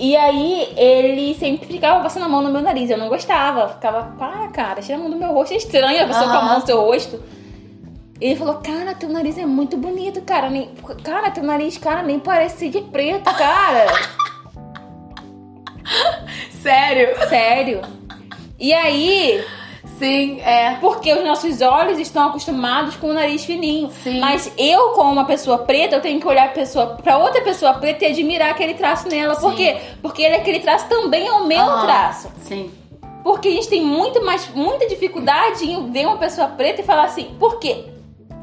e 0.00 0.16
aí 0.16 0.72
ele 0.78 1.34
sempre 1.34 1.66
ficava 1.66 2.02
passando 2.02 2.24
a 2.24 2.28
mão 2.28 2.40
no 2.40 2.50
meu 2.50 2.62
nariz. 2.62 2.88
Eu 2.88 2.96
não 2.96 3.10
gostava. 3.10 3.68
Ficava, 3.68 4.14
para, 4.18 4.48
cara, 4.48 4.80
tira 4.80 4.96
a 4.96 4.98
mão 4.98 5.10
do 5.10 5.16
meu 5.16 5.28
rosto. 5.28 5.52
É 5.52 5.58
estranho 5.58 6.02
a 6.02 6.06
pessoa 6.06 6.24
com 6.24 6.38
a 6.38 6.42
mão 6.42 6.60
no 6.60 6.66
seu 6.66 6.80
rosto. 6.80 7.22
Ele 8.18 8.34
falou, 8.34 8.54
cara, 8.54 8.94
teu 8.94 9.10
nariz 9.10 9.36
é 9.36 9.44
muito 9.44 9.76
bonito, 9.76 10.22
cara. 10.22 10.48
Nem, 10.48 10.70
cara, 11.04 11.30
teu 11.30 11.44
nariz, 11.44 11.76
cara, 11.76 12.02
nem 12.02 12.18
parece 12.18 12.70
de 12.70 12.80
preto, 12.80 13.30
cara. 13.34 13.88
Sério? 16.62 17.28
Sério. 17.28 17.82
E 18.58 18.72
aí, 18.72 19.44
Sim, 19.98 20.40
é. 20.40 20.76
porque 20.80 21.12
os 21.12 21.24
nossos 21.24 21.60
olhos 21.60 21.98
estão 21.98 22.28
acostumados 22.28 22.96
com 22.96 23.08
o 23.08 23.12
nariz 23.12 23.44
fininho. 23.44 23.90
Sim. 24.02 24.20
Mas 24.20 24.52
eu, 24.58 24.90
como 24.90 25.12
uma 25.12 25.24
pessoa 25.24 25.58
preta, 25.58 25.96
eu 25.96 26.00
tenho 26.00 26.20
que 26.20 26.26
olhar 26.26 26.52
pessoa, 26.52 26.98
pra 27.02 27.18
outra 27.18 27.40
pessoa 27.42 27.74
preta 27.74 28.04
e 28.04 28.08
admirar 28.08 28.50
aquele 28.50 28.74
traço 28.74 29.08
nela. 29.08 29.36
Por 29.36 29.52
Sim. 29.52 29.56
quê? 29.56 29.76
Porque 30.02 30.22
ele, 30.22 30.36
aquele 30.36 30.60
traço 30.60 30.88
também 30.88 31.26
é 31.26 31.32
o 31.32 31.46
meu 31.46 31.60
Aham. 31.60 31.86
traço. 31.86 32.30
Sim. 32.40 32.70
Porque 33.22 33.48
a 33.48 33.52
gente 33.52 33.68
tem 33.68 33.82
muito 33.82 34.24
mais, 34.24 34.48
muita 34.54 34.86
dificuldade 34.86 35.64
em 35.70 35.90
ver 35.90 36.06
uma 36.06 36.16
pessoa 36.16 36.48
preta 36.48 36.80
e 36.80 36.84
falar 36.84 37.04
assim, 37.04 37.34
por 37.38 37.58
quê? 37.58 37.84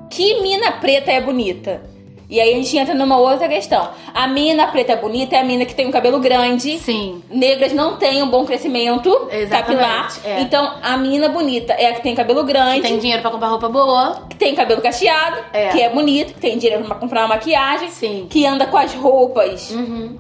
Que 0.10 0.42
mina 0.42 0.74
preta 0.74 1.12
é 1.12 1.20
bonita? 1.20 1.82
E 2.30 2.42
aí 2.42 2.52
a 2.54 2.58
gente 2.58 2.78
entra 2.78 2.94
numa 2.94 3.18
outra 3.18 3.48
questão. 3.48 3.90
A 4.14 4.28
mina 4.28 4.68
preta 4.68 4.92
é 4.92 4.96
bonita 4.98 5.36
é 5.38 5.40
a 5.40 5.44
mina 5.46 5.64
que 5.66 5.74
tem 5.74 5.88
um 5.88 5.92
cabelo 5.92 6.20
grande. 6.20 6.78
Sim. 6.78 7.24
Negras 7.30 7.72
não 7.72 7.96
têm 7.96 8.22
um 8.22 8.28
bom 8.30 8.44
crescimento 8.46 9.10
Exatamente, 9.32 9.50
capilar. 9.80 10.18
é. 10.26 10.42
Então, 10.42 10.74
a 10.84 10.98
mina 10.98 11.30
bonita 11.30 11.72
é 11.74 11.88
a 11.88 11.94
que 11.94 12.02
tem 12.02 12.14
cabelo 12.14 12.44
grande, 12.44 12.82
Tem 12.82 13.00
dinheiro 13.00 13.22
pra 13.22 13.32
comprar 13.32 13.48
roupa 13.48 13.70
boa. 13.70 14.24
que 14.30 14.36
tem 14.36 14.54
cabelo 14.54 14.82
cacheado, 14.82 15.38
É. 15.54 15.70
que 15.70 15.82
é 15.82 15.90
bonito, 15.90 16.34
que 16.34 16.40
tem 16.42 16.58
dinheiro 16.58 16.84
pra 16.84 16.96
comprar 16.96 17.22
uma 17.22 17.30
maquiagem, 17.36 17.90
Sim. 17.92 18.28
que 18.30 18.46
anda 18.46 18.66
com 18.66 18.76
as 18.78 18.94
roupas. 18.94 19.72
Uhum. 19.72 20.18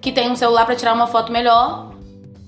Que 0.00 0.12
tem 0.12 0.30
um 0.30 0.36
celular 0.36 0.64
pra 0.66 0.76
tirar 0.76 0.92
uma 0.94 1.08
foto 1.08 1.32
melhor. 1.32 1.90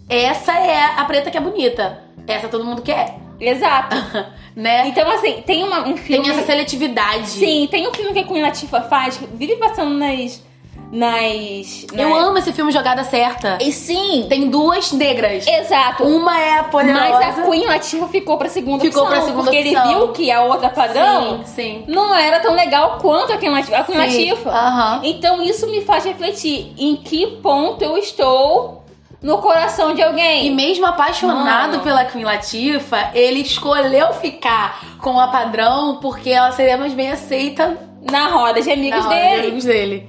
Essa 0.08 0.52
é 0.56 0.84
a 0.96 1.04
preta 1.06 1.28
que 1.30 1.36
é 1.36 1.40
bonita. 1.40 2.04
Essa 2.28 2.46
todo 2.46 2.64
mundo 2.64 2.82
quer. 2.82 3.16
Exato. 3.40 3.96
né? 4.56 4.88
Então, 4.88 5.10
assim, 5.10 5.42
tem 5.46 5.62
uma, 5.62 5.80
um 5.88 5.96
filme. 5.96 6.24
Tem 6.24 6.32
essa 6.36 6.46
seletividade. 6.46 7.28
Sim, 7.28 7.68
tem 7.70 7.86
um 7.88 7.92
filme 7.94 8.12
que 8.12 8.20
a 8.20 8.24
Queen 8.24 8.42
Latifah 8.42 8.82
faz, 8.82 9.20
vive 9.34 9.56
passando 9.56 9.90
nas. 9.94 10.42
nas. 10.90 11.86
Eu 11.92 12.08
nas- 12.10 12.24
amo 12.24 12.38
esse 12.38 12.52
filme 12.52 12.72
Jogada 12.72 13.04
Certa. 13.04 13.58
E 13.60 13.72
sim, 13.72 14.26
Tem 14.28 14.48
duas 14.48 14.92
negras. 14.92 15.46
exato. 15.46 16.04
Uma 16.04 16.38
é 16.40 16.58
a 16.60 16.64
poderosa. 16.64 17.08
Mas 17.10 17.38
a 17.38 17.42
Queen 17.42 17.66
Latifah 17.66 18.08
ficou 18.08 18.38
pra 18.38 18.48
segunda 18.48 18.82
Ficou 18.84 19.02
opção. 19.02 19.16
pra 19.18 19.26
segunda 19.26 19.44
porque 19.50 19.56
ele 19.56 19.76
opção. 19.76 19.88
viu 19.98 20.08
que 20.08 20.30
a 20.30 20.42
outra 20.44 20.70
padrão 20.70 21.40
Sim, 21.44 21.84
sim. 21.84 21.84
não 21.88 22.14
era 22.14 22.40
tão 22.40 22.54
legal 22.54 22.98
quanto 23.00 23.32
a 23.32 23.36
Queen 23.36 23.52
Latifah. 23.52 23.78
A 23.80 23.84
Queen 23.84 23.98
Latifah. 23.98 25.00
Então 25.04 25.42
isso 25.42 25.66
me 25.68 25.82
faz 25.82 26.04
refletir 26.04 26.72
em 26.78 26.96
que 26.96 27.26
ponto 27.42 27.82
eu 27.82 27.98
estou 27.98 28.82
no 29.22 29.38
coração 29.38 29.94
de 29.94 30.02
alguém. 30.02 30.46
E 30.46 30.50
mesmo 30.50 30.86
apaixonado 30.86 31.72
Mano. 31.72 31.82
pela 31.82 32.04
Queen 32.04 32.24
Latifah, 32.24 33.10
ele 33.14 33.40
escolheu 33.40 34.12
ficar 34.14 34.98
com 35.00 35.18
a 35.18 35.28
padrão 35.28 35.98
porque 36.00 36.30
ela 36.30 36.52
seria 36.52 36.76
mais 36.76 36.92
bem 36.94 37.10
aceita 37.10 37.78
Na 38.10 38.28
roda 38.28 38.60
de 38.60 38.70
amigos 38.70 39.02
roda 39.04 39.14
de 39.14 39.20
dele. 39.20 39.40
amigos 39.46 39.64
dele. 39.64 40.08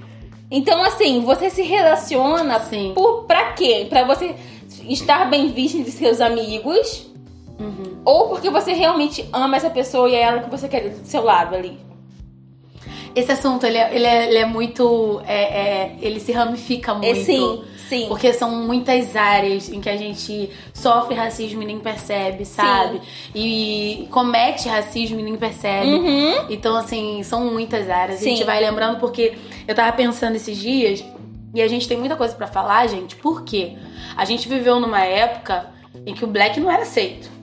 Então, 0.50 0.82
assim, 0.84 1.22
você 1.22 1.50
se 1.50 1.62
relaciona 1.62 2.60
Sim. 2.62 2.94
por 2.96 3.24
pra 3.26 3.52
quê? 3.54 3.86
Pra 3.90 4.04
você 4.04 4.34
estar 4.88 5.30
bem 5.30 5.50
visto 5.50 5.78
entre 5.78 5.92
seus 5.92 6.22
amigos 6.22 7.06
Uhum. 7.60 7.98
ou 8.06 8.28
porque 8.30 8.50
você 8.52 8.72
realmente 8.72 9.28
ama 9.34 9.58
essa 9.58 9.70
pessoa 9.70 10.08
e 10.08 10.14
é 10.16 10.22
ela 10.22 10.40
que 10.42 10.50
você 10.50 10.68
quer 10.70 10.90
do 10.90 11.06
seu 11.08 11.24
lado 11.24 11.56
ali. 11.56 11.80
Esse 13.16 13.32
assunto, 13.32 13.66
ele 13.66 13.78
é, 13.80 13.96
ele 13.96 14.06
é, 14.06 14.28
ele 14.28 14.38
é 14.38 14.46
muito... 14.46 15.22
é- 15.28 15.34
é- 15.44 15.96
ele 16.02 16.20
se 16.20 16.32
ramifica 16.32 16.94
muito. 16.94 17.08
É, 17.08 17.16
sim, 17.16 17.62
sim. 17.88 18.06
Porque 18.08 18.34
são 18.34 18.50
muitas 18.52 19.16
áreas 19.16 19.70
em 19.70 19.80
que 19.82 19.90
a 19.90 19.98
gente 19.98 20.50
sofre 20.74 21.16
racismo 21.16 21.62
e 21.62 21.66
nem 21.66 21.80
percebe, 21.80 22.46
sabe? 22.46 23.02
E 23.34 24.08
comete 24.12 24.68
racismo 24.68 25.20
e 25.20 25.24
nem 25.24 25.36
percebe. 25.36 25.88
Uhum. 25.88 26.46
Então, 26.50 26.76
assim, 26.76 27.22
são 27.24 27.46
muitas 27.52 27.90
áreas. 27.90 28.20
A 28.20 28.24
Sim. 28.24 28.32
gente 28.32 28.44
vai 28.44 28.60
lembrando 28.60 29.00
porque 29.00 29.38
eu 29.68 29.76
tava 29.76 29.92
pensando 29.94 30.36
esses 30.36 30.58
dias 30.58 31.04
e 31.54 31.62
a 31.62 31.68
gente 31.68 31.88
tem 31.88 31.98
muita 31.98 32.16
coisa 32.16 32.36
pra 32.36 32.48
falar, 32.48 32.88
gente. 32.88 33.16
Por 33.16 33.44
quê? 33.44 33.74
A 34.16 34.26
gente 34.26 34.48
viveu 34.48 34.80
numa 34.80 35.04
época 35.04 35.68
em 36.06 36.14
que 36.14 36.24
o 36.24 36.28
black 36.28 36.60
não 36.60 36.70
era 36.72 36.84
aceito. 36.84 37.38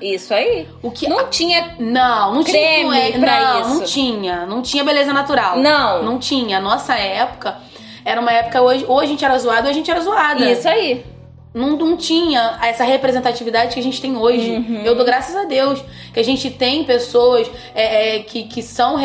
Isso 0.00 0.34
aí. 0.34 0.68
O 0.82 0.90
que 0.90 1.08
Não 1.08 1.28
tinha. 1.28 1.76
não, 1.78 2.34
não 2.34 2.44
Creme 2.44 2.90
tinha. 2.90 3.12
Não, 3.12 3.20
pra 3.20 3.40
não, 3.40 3.60
isso. 3.60 3.74
não 3.74 3.84
tinha. 3.84 4.46
Não 4.46 4.62
tinha 4.62 4.84
beleza 4.84 5.12
natural. 5.12 5.58
Não. 5.58 6.02
Não 6.02 6.18
tinha. 6.18 6.58
A 6.58 6.60
nossa 6.60 6.94
época 6.94 7.56
era 8.04 8.20
uma 8.20 8.32
época 8.32 8.60
hoje, 8.60 8.84
ou 8.88 9.00
a 9.00 9.06
gente 9.06 9.24
era 9.24 9.38
zoado 9.38 9.64
ou 9.64 9.70
a 9.70 9.72
gente 9.72 9.90
era 9.90 10.00
zoada. 10.00 10.50
Isso 10.50 10.68
aí. 10.68 11.04
Não, 11.54 11.76
não 11.76 11.96
tinha 11.98 12.58
essa 12.62 12.82
representatividade 12.82 13.74
que 13.74 13.80
a 13.80 13.82
gente 13.82 14.00
tem 14.00 14.16
hoje. 14.16 14.52
Uhum. 14.52 14.82
Eu 14.84 14.94
dou 14.94 15.04
graças 15.04 15.36
a 15.36 15.44
Deus 15.44 15.84
que 16.12 16.18
a 16.18 16.22
gente 16.22 16.50
tem 16.50 16.82
pessoas 16.84 17.50
é, 17.74 18.16
é, 18.16 18.18
que, 18.20 18.44
que 18.44 18.62
são 18.62 18.96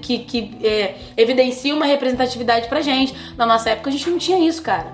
que, 0.00 0.18
que 0.18 0.56
é, 0.62 0.94
evidenciam 1.16 1.76
uma 1.76 1.86
representatividade 1.86 2.68
pra 2.68 2.80
gente. 2.80 3.12
Na 3.36 3.44
nossa 3.44 3.70
época 3.70 3.90
a 3.90 3.92
gente 3.92 4.08
não 4.08 4.18
tinha 4.18 4.38
isso, 4.38 4.62
cara. 4.62 4.92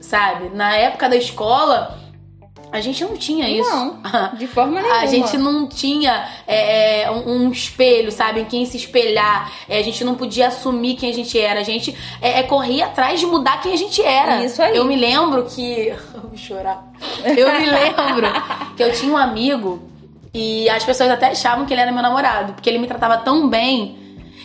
Sabe? 0.00 0.50
Na 0.54 0.76
época 0.76 1.08
da 1.08 1.16
escola, 1.16 1.98
a 2.74 2.80
gente 2.80 3.04
não 3.04 3.16
tinha 3.16 3.48
isso. 3.48 3.70
Não, 3.70 4.00
de 4.36 4.48
forma 4.48 4.82
nenhuma. 4.82 5.00
A 5.00 5.06
gente 5.06 5.38
não 5.38 5.68
tinha 5.68 6.26
é, 6.44 7.02
é, 7.02 7.10
um, 7.10 7.44
um 7.44 7.52
espelho, 7.52 8.10
sabe? 8.10 8.40
Em 8.40 8.44
quem 8.44 8.66
se 8.66 8.76
espelhar. 8.76 9.52
É, 9.68 9.78
a 9.78 9.82
gente 9.82 10.02
não 10.02 10.16
podia 10.16 10.48
assumir 10.48 10.96
quem 10.96 11.08
a 11.08 11.14
gente 11.14 11.38
era. 11.38 11.60
A 11.60 11.62
gente 11.62 11.96
é, 12.20 12.40
é, 12.40 12.42
corria 12.42 12.86
atrás 12.86 13.20
de 13.20 13.26
mudar 13.26 13.60
quem 13.60 13.72
a 13.72 13.76
gente 13.76 14.02
era. 14.02 14.44
Isso 14.44 14.60
aí. 14.60 14.76
Eu 14.76 14.84
me 14.86 14.96
lembro 14.96 15.44
que. 15.44 15.94
Eu 16.14 16.22
vou 16.22 16.36
chorar. 16.36 16.84
Eu 17.24 17.52
me 17.60 17.66
lembro 17.66 18.26
que 18.76 18.82
eu 18.82 18.92
tinha 18.92 19.12
um 19.12 19.16
amigo 19.16 19.88
e 20.32 20.68
as 20.68 20.84
pessoas 20.84 21.10
até 21.10 21.28
achavam 21.28 21.64
que 21.64 21.72
ele 21.72 21.80
era 21.80 21.92
meu 21.92 22.02
namorado, 22.02 22.54
porque 22.54 22.68
ele 22.68 22.78
me 22.78 22.88
tratava 22.88 23.18
tão 23.18 23.48
bem. 23.48 23.98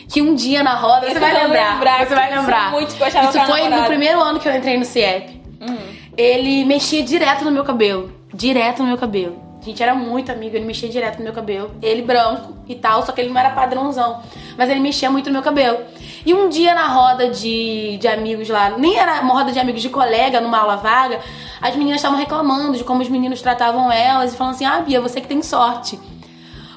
Que 0.08 0.22
um 0.22 0.36
dia 0.36 0.62
na 0.62 0.76
roda, 0.76 1.08
você 1.08 1.20
vai 1.20 1.34
lembrar, 1.34 1.74
lembrar, 1.74 2.06
você 2.06 2.15
vai 2.15 2.36
lembrar. 2.36 2.72
muito 2.72 2.96
que 2.96 3.02
eu 3.02 3.08
achava 3.08 3.30
Isso 3.30 3.46
foi 3.46 3.70
no 3.70 3.84
primeiro 3.86 4.20
ano 4.22 4.39
que 4.39 4.48
eu 4.48 4.56
entrei 4.56 4.78
no 4.78 4.86
CIEP 4.86 5.39
Hum. 5.62 5.78
ele 6.18 6.63
mexia 6.65 7.04
direto 7.04 7.44
no 7.44 7.52
meu 7.52 7.63
cabelo. 7.63 8.19
Direto 8.39 8.82
no 8.82 8.88
meu 8.88 8.97
cabelo. 8.97 9.38
A 9.62 9.65
gente 9.65 9.84
era 9.84 9.93
muito 9.93 10.32
amigo, 10.32 10.56
ele 10.56 10.63
mexia 10.63 10.88
direto 10.88 11.17
no 11.17 11.25
meu 11.25 11.34
cabelo. 11.34 11.71
Ele 11.82 12.02
branco 12.02 12.54
e 12.65 12.73
tal, 12.73 13.06
só 13.06 13.12
que 13.12 13.19
ele 13.19 13.30
não 13.30 13.38
era 13.38 13.49
padrãozão. 13.49 14.21
Mas 14.58 14.69
ele 14.69 14.80
mexia 14.80 15.12
muito 15.12 15.25
no 15.25 15.34
meu 15.34 15.41
cabelo. 15.41 15.80
E 16.25 16.34
um 16.34 16.47
dia 16.47 16.73
na 16.73 16.88
roda 16.88 17.28
de, 17.28 17.97
de 17.97 18.08
amigos 18.08 18.47
lá, 18.47 18.69
nem 18.78 18.97
era 18.97 19.19
uma 19.19 19.34
roda 19.34 19.52
de 19.52 19.60
amigos 19.60 19.82
de 19.82 19.89
colega, 19.89 20.39
numa 20.39 20.58
aula 20.58 20.78
vaga, 20.78 21.19
as 21.62 21.75
meninas 21.75 21.97
estavam 21.97 22.17
reclamando 22.17 22.78
de 22.78 22.84
como 22.86 23.02
os 23.02 23.10
meninos 23.10 23.41
tratavam 23.41 23.91
elas 23.91 24.34
e 24.34 24.38
falando 24.38 24.54
assim: 24.54 24.63
ah, 24.63 24.80
Bia, 24.80 25.02
você 25.02 25.19
que 25.19 25.28
tem 25.28 25.41
sorte. 25.41 25.99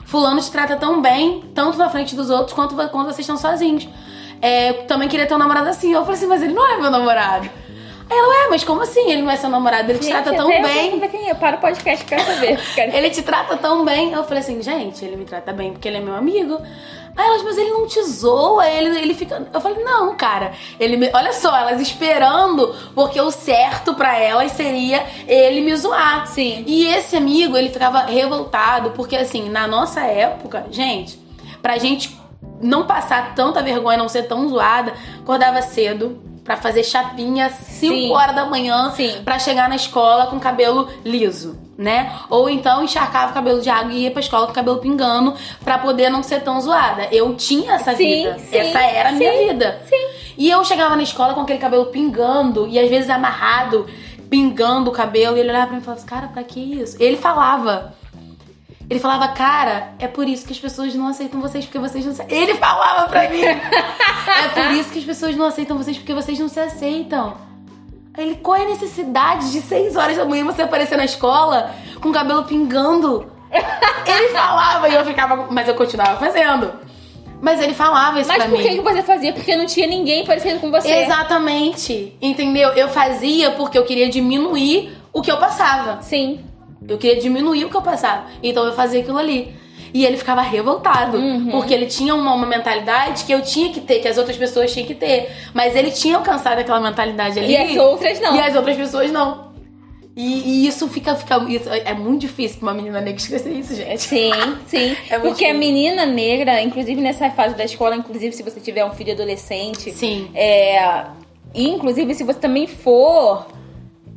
Fulano 0.05 0.41
te 0.41 0.51
trata 0.51 0.77
tão 0.77 1.01
bem, 1.01 1.45
tanto 1.55 1.79
na 1.79 1.89
frente 1.89 2.17
dos 2.17 2.29
outros, 2.29 2.53
quanto 2.53 2.75
quando 2.75 3.07
vocês 3.07 3.21
estão 3.21 3.37
sozinhos. 3.37 3.89
É, 4.41 4.73
também 4.89 5.09
queria 5.09 5.27
ter 5.27 5.35
um 5.35 5.39
namorado 5.39 5.69
assim. 5.69 5.93
Eu 5.93 6.01
falei 6.01 6.17
assim, 6.17 6.27
mas 6.27 6.43
ele 6.43 6.55
não 6.55 6.67
é 6.67 6.81
meu 6.81 6.91
namorado. 6.91 7.49
Aí 8.11 8.19
ela, 8.19 8.29
ué, 8.29 8.47
mas 8.51 8.65
como 8.65 8.83
assim? 8.83 9.11
Ele 9.11 9.23
não 9.23 9.31
é 9.31 9.37
seu 9.37 9.49
namorado, 9.49 9.91
ele 9.91 9.99
te 9.99 10.05
Gente, 10.07 10.13
trata 10.23 10.35
tão 10.37 10.51
eu 10.53 10.63
bem. 10.63 11.01
quem 11.09 11.31
é. 11.31 11.35
Para 11.35 11.57
o 11.57 11.61
podcast, 11.61 12.05
quero 12.05 12.23
saber. 12.25 12.59
Quero- 12.75 12.97
Ele 12.97 13.11
te 13.11 13.23
trata 13.23 13.57
tão 13.57 13.85
bem. 13.85 14.13
Eu 14.13 14.25
falei 14.25 14.43
assim, 14.43 14.61
gente, 14.63 15.05
ele 15.05 15.17
me 15.17 15.25
trata 15.25 15.53
bem 15.53 15.73
porque 15.73 15.89
ele 15.89 15.97
é 15.99 16.01
meu 16.01 16.15
amigo. 16.15 16.61
Aí 17.15 17.27
elas, 17.27 17.43
mas 17.43 17.59
ele 17.59 17.71
não 17.71 17.87
te 17.87 18.03
zoa, 18.05 18.67
ele, 18.69 18.99
ele 18.99 19.15
fica. 19.15 19.47
Eu 19.53 19.61
falei, 19.61 19.83
não, 19.85 20.15
cara. 20.17 20.53
Ele 20.81 20.97
me... 20.97 21.11
Olha 21.13 21.33
só, 21.33 21.55
elas 21.57 21.81
esperando, 21.81 22.75
porque 22.95 23.21
o 23.21 23.31
certo 23.31 23.95
pra 23.95 24.19
elas 24.19 24.53
seria 24.53 25.05
ele 25.29 25.61
me 25.61 25.75
zoar. 25.77 26.27
Sim. 26.27 26.65
E 26.67 26.87
esse 26.87 27.17
amigo, 27.17 27.57
ele 27.57 27.69
ficava 27.71 28.01
revoltado, 28.01 28.91
porque 28.93 29.15
assim, 29.17 29.49
na 29.51 29.67
nossa 29.67 30.01
época, 30.03 30.67
gente, 30.71 31.19
pra 31.61 31.77
gente 31.79 32.19
não 32.61 32.87
passar 32.87 33.35
tanta 33.35 33.63
vergonha, 33.63 33.99
não 33.99 34.09
ser 34.09 34.23
tão 34.25 34.49
zoada, 34.49 34.95
acordava 35.21 35.61
cedo, 35.63 36.19
pra 36.45 36.57
fazer 36.57 36.83
chapinha 36.83 37.49
5 37.51 37.95
Sim. 37.95 38.11
horas 38.13 38.35
da 38.35 38.45
manhã 38.45 38.93
pra 39.25 39.39
chegar 39.39 39.69
na 39.69 39.77
escola 39.77 40.27
com 40.27 40.41
cabelo 40.41 40.89
liso, 41.05 41.57
né? 41.79 42.13
Ou 42.29 42.51
então 42.51 42.83
encharcava 42.83 43.31
o 43.31 43.35
cabelo 43.35 43.61
de 43.61 43.71
água 43.71 43.93
e 43.93 44.03
ia 44.03 44.11
pra 44.11 44.21
escola 44.21 44.47
com 44.47 44.53
o 44.53 44.55
cabelo 44.55 44.79
pingando 44.79 45.35
pra 45.65 45.79
poder 45.79 46.11
não 46.11 46.23
ser 46.23 46.41
tão 46.41 46.61
zoada. 46.61 47.07
Eu 47.13 47.35
tinha 47.35 47.75
essa 47.75 47.95
Sim, 47.95 48.25
vida. 48.25 48.39
sim, 48.39 48.57
essa 48.57 48.81
era 48.81 49.11
a 49.11 49.13
minha 49.13 49.33
sim, 49.33 49.49
vida. 49.49 49.81
sim. 49.89 50.09
E 50.37 50.51
eu 50.51 50.65
chegava 50.65 50.97
na 50.97 51.03
escola 51.03 51.35
com 51.35 51.43
aquele 51.43 51.59
cabelo 51.61 51.87
pingando 51.87 52.67
e 52.67 52.79
às 52.79 52.89
vezes 52.91 53.09
amarrado, 53.11 53.87
pingando 54.29 54.91
o 54.91 54.93
cabelo. 54.93 55.37
E 55.37 55.41
ele 55.41 55.51
olhava 55.51 55.67
pra 55.67 55.77
mim 55.77 55.83
e 55.83 55.85
falava 55.85 56.01
assim, 56.01 56.09
cara, 56.09 56.27
pra 56.29 56.43
que 56.43 56.59
isso? 56.59 56.97
Ele 56.99 57.17
falava. 57.17 57.95
Ele 58.93 59.01
falava, 59.01 59.29
cara, 59.29 59.95
é 59.99 60.07
por 60.07 60.29
isso 60.29 60.45
que 60.45 60.53
as 60.53 60.59
pessoas 60.59 60.95
não 60.95 61.09
aceitam 61.09 61.41
vocês, 61.41 61.65
porque 61.65 61.79
vocês 61.79 62.05
não 62.05 62.13
se... 62.13 62.23
Ele 62.29 62.53
falava 62.57 63.09
pra 63.09 63.27
mim. 63.31 63.41
é 63.43 64.49
por 64.53 64.71
isso 64.73 64.91
que 64.91 64.99
as 64.99 65.05
pessoas 65.07 65.35
não 65.35 65.47
aceitam 65.47 65.79
vocês, 65.79 65.97
porque 65.97 66.13
vocês 66.13 66.39
não 66.39 66.47
se 66.47 66.61
aceitam. 66.61 67.35
Ele, 68.19 68.35
qual 68.35 68.59
é 68.59 68.65
a 68.65 68.69
necessidade 68.69 69.51
de 69.51 69.63
6 69.63 69.97
horas 69.97 70.19
da 70.19 70.27
manhã 70.27 70.45
você 70.45 70.61
aparecer 70.61 70.99
na 70.99 71.07
escola 71.07 71.75
com 72.03 72.11
o 72.11 72.13
cabelo 72.13 72.45
pingando? 72.45 73.33
ele 74.05 74.29
falava 74.29 74.87
e 74.91 74.95
eu 74.95 75.07
ficava, 75.07 75.47
mas 75.51 75.67
eu 75.67 75.75
continuava 75.75 76.19
fazendo. 76.19 76.71
Mas 77.41 77.63
ele 77.63 77.73
falava 77.73 78.21
isso 78.21 78.29
Mas 78.29 78.43
pra 78.43 78.49
por 78.51 78.59
mim. 78.59 78.63
que, 78.63 78.75
que 78.75 78.81
você 78.83 79.03
fazia? 79.03 79.33
Porque 79.33 79.57
não 79.57 79.65
tinha 79.65 79.87
ninguém 79.87 80.27
parecido 80.27 80.61
com 80.61 80.71
você. 80.71 80.93
Exatamente. 80.93 82.15
Entendeu? 82.21 82.69
Eu 82.73 82.91
fazia 82.91 83.53
porque 83.53 83.79
eu 83.79 83.85
queria 83.85 84.11
diminuir 84.11 84.95
o 85.15 85.23
que 85.23 85.33
eu 85.33 85.39
passava. 85.39 86.03
Sim. 86.03 86.45
Eu 86.89 86.99
queria 86.99 87.21
diminuir 87.21 87.65
o 87.65 87.71
que 87.71 87.77
eu 87.77 87.83
passava. 87.83 88.27
Então 88.43 88.65
eu 88.65 88.73
fazia 88.73 89.01
aquilo 89.01 89.19
ali. 89.19 89.55
E 89.95 90.07
ele 90.07 90.17
ficava 90.17 90.41
revoltado. 90.41 91.19
Uhum. 91.19 91.51
Porque 91.51 91.75
ele 91.75 91.87
tinha 91.87 92.15
uma, 92.15 92.33
uma 92.35 92.47
mentalidade 92.47 93.25
que 93.25 93.33
eu 93.33 93.43
tinha 93.43 93.71
que 93.73 93.81
ter, 93.81 94.01
que 94.01 94.09
as 94.09 94.17
outras 94.17 94.37
pessoas 94.37 94.73
tinham 94.73 94.87
que 94.87 94.95
ter. 94.95 95.31
Mas 95.53 95.77
ele 95.77 95.91
tinha 95.91 96.17
alcançado 96.17 96.59
aquela 96.59 96.81
mentalidade 96.81 97.39
ali. 97.39 97.53
E 97.53 97.57
as 97.57 97.77
outras 97.77 98.21
não. 98.21 98.35
E 98.35 98.41
as 98.41 98.57
outras 98.57 98.77
pessoas 98.77 99.11
não. 99.11 99.53
E, 100.15 100.65
e 100.65 100.67
isso 100.67 100.89
fica. 100.89 101.15
fica 101.15 101.39
isso, 101.49 101.69
é 101.71 101.95
muito 101.95 102.21
difícil 102.23 102.59
pra 102.59 102.69
uma 102.69 102.75
menina 102.75 103.01
negra 103.01 103.21
esquecer 103.21 103.53
isso, 103.53 103.75
gente. 103.75 104.03
Sim, 104.03 104.31
sim. 104.67 104.97
É 105.09 105.19
Porque 105.19 105.45
a 105.45 105.53
difícil. 105.53 105.59
menina 105.59 106.05
negra, 106.07 106.61
inclusive 106.63 107.01
nessa 107.01 107.31
fase 107.31 107.55
da 107.55 107.65
escola, 107.65 107.97
inclusive 107.97 108.35
se 108.35 108.43
você 108.43 108.61
tiver 108.61 108.85
um 108.85 108.91
filho 108.91 109.13
adolescente, 109.13 109.91
Sim. 109.91 110.31
é, 110.35 111.05
inclusive 111.55 112.15
se 112.15 112.25
você 112.25 112.39
também 112.39 112.67
for. 112.67 113.47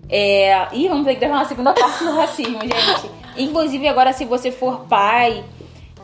É, 0.09 0.67
ih, 0.73 0.87
vamos 0.87 1.05
ter 1.05 1.15
que 1.15 1.19
gravar 1.19 1.37
uma 1.37 1.45
segunda 1.45 1.73
parte 1.75 2.03
do 2.03 2.11
racismo, 2.11 2.59
gente. 2.61 3.11
Inclusive, 3.37 3.87
agora, 3.87 4.13
se 4.13 4.25
você 4.25 4.51
for 4.51 4.85
pai, 4.87 5.43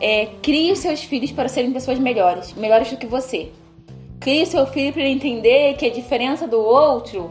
é, 0.00 0.26
crie 0.42 0.72
os 0.72 0.80
seus 0.80 1.02
filhos 1.02 1.30
para 1.30 1.48
serem 1.48 1.72
pessoas 1.72 1.98
melhores, 1.98 2.52
melhores 2.54 2.90
do 2.90 2.96
que 2.96 3.06
você. 3.06 3.50
Crie 4.20 4.42
o 4.42 4.46
seu 4.46 4.66
filho 4.66 4.92
para 4.92 5.02
ele 5.02 5.12
entender 5.12 5.74
que 5.74 5.86
a 5.86 5.90
diferença 5.90 6.46
do 6.46 6.58
outro 6.58 7.30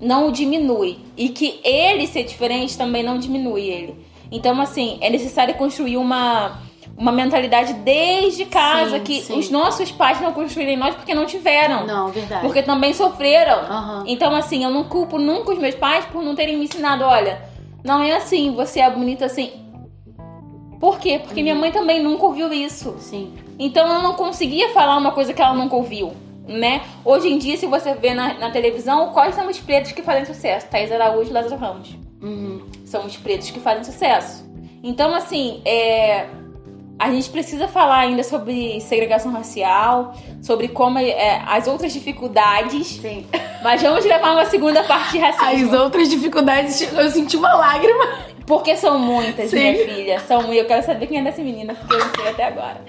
não 0.00 0.28
o 0.28 0.32
diminui. 0.32 0.98
E 1.16 1.30
que 1.30 1.60
ele 1.62 2.06
ser 2.06 2.24
diferente 2.24 2.76
também 2.76 3.02
não 3.02 3.18
diminui 3.18 3.62
ele. 3.62 3.96
Então, 4.30 4.60
assim, 4.60 4.98
é 5.00 5.08
necessário 5.08 5.54
construir 5.54 5.96
uma, 5.96 6.58
uma 6.96 7.10
mentalidade 7.12 7.72
desde 7.74 8.44
casa 8.44 8.98
Sim, 8.98 9.04
que 9.04 9.20
sim. 9.22 9.38
os 9.38 9.50
nossos 9.50 9.90
pais 9.90 10.20
não 10.20 10.32
construíram 10.32 10.72
em 10.72 10.76
nós 10.76 10.94
porque 10.94 11.14
não 11.14 11.26
tiveram. 11.26 11.86
Não, 11.86 12.08
verdade. 12.08 12.42
Porque 12.42 12.62
também 12.62 12.92
sofreram. 12.92 13.58
Aham. 13.60 14.04
Então, 14.06 14.34
assim, 14.34 14.62
eu 14.64 14.70
não 14.70 14.84
culpo 14.84 15.18
nunca 15.18 15.52
os 15.52 15.58
meus 15.58 15.74
pais 15.74 16.04
por 16.06 16.22
não 16.22 16.34
terem 16.34 16.56
me 16.56 16.64
ensinado, 16.64 17.04
olha, 17.04 17.40
não 17.82 18.02
é 18.02 18.12
assim, 18.16 18.54
você 18.54 18.80
é 18.80 18.90
bonita 18.90 19.24
assim. 19.26 19.52
Por 20.78 20.98
quê? 20.98 21.18
Porque 21.22 21.40
Uhum. 21.40 21.42
minha 21.44 21.54
mãe 21.54 21.70
também 21.72 22.02
nunca 22.02 22.24
ouviu 22.26 22.52
isso. 22.52 22.96
Sim. 22.98 23.32
Então 23.58 23.86
ela 23.86 24.02
não 24.02 24.14
conseguia 24.14 24.70
falar 24.70 24.96
uma 24.96 25.12
coisa 25.12 25.32
que 25.32 25.40
ela 25.40 25.54
nunca 25.54 25.76
ouviu, 25.76 26.12
né? 26.48 26.82
Hoje 27.04 27.28
em 27.32 27.38
dia, 27.38 27.56
se 27.56 27.66
você 27.66 27.94
vê 27.94 28.12
na, 28.14 28.34
na 28.34 28.50
televisão, 28.50 29.12
quais 29.12 29.34
são 29.34 29.46
os 29.48 29.58
pretos 29.60 29.92
que 29.92 30.02
fazem 30.02 30.24
sucesso? 30.24 30.66
Thaís 30.68 30.90
Araújo 30.90 31.30
e 31.30 31.32
Lázaro 31.32 31.56
Ramos. 31.56 31.96
Uhum. 32.20 32.62
São 32.84 33.06
os 33.06 33.16
pretos 33.16 33.50
que 33.50 33.60
fazem 33.60 33.84
sucesso. 33.84 34.44
Então, 34.82 35.14
assim, 35.14 35.62
é, 35.64 36.26
a 37.02 37.10
gente 37.10 37.28
precisa 37.30 37.66
falar 37.66 37.98
ainda 37.98 38.22
sobre 38.22 38.80
segregação 38.80 39.32
racial, 39.32 40.14
sobre 40.40 40.68
como 40.68 41.00
é, 41.00 41.42
as 41.48 41.66
outras 41.66 41.92
dificuldades. 41.92 42.86
Sim. 42.86 43.26
Mas 43.60 43.82
vamos 43.82 44.04
gravar 44.04 44.34
uma 44.34 44.46
segunda 44.46 44.84
parte 44.84 45.18
de 45.18 45.24
As 45.24 45.36
racismo. 45.36 45.76
outras 45.78 46.08
dificuldades, 46.08 46.80
eu 46.80 47.10
senti 47.10 47.36
uma 47.36 47.54
lágrima. 47.54 48.04
Porque 48.46 48.76
são 48.76 49.00
muitas, 49.00 49.50
Sim. 49.50 49.58
minha 49.58 49.84
filha. 49.84 50.20
São 50.20 50.42
muitas. 50.42 50.58
Eu 50.58 50.64
quero 50.66 50.86
saber 50.86 51.06
quem 51.08 51.18
é 51.18 51.22
dessa 51.24 51.42
menina, 51.42 51.74
porque 51.74 51.92
eu 51.92 51.98
não 51.98 52.14
sei 52.14 52.28
até 52.28 52.44
agora. 52.44 52.80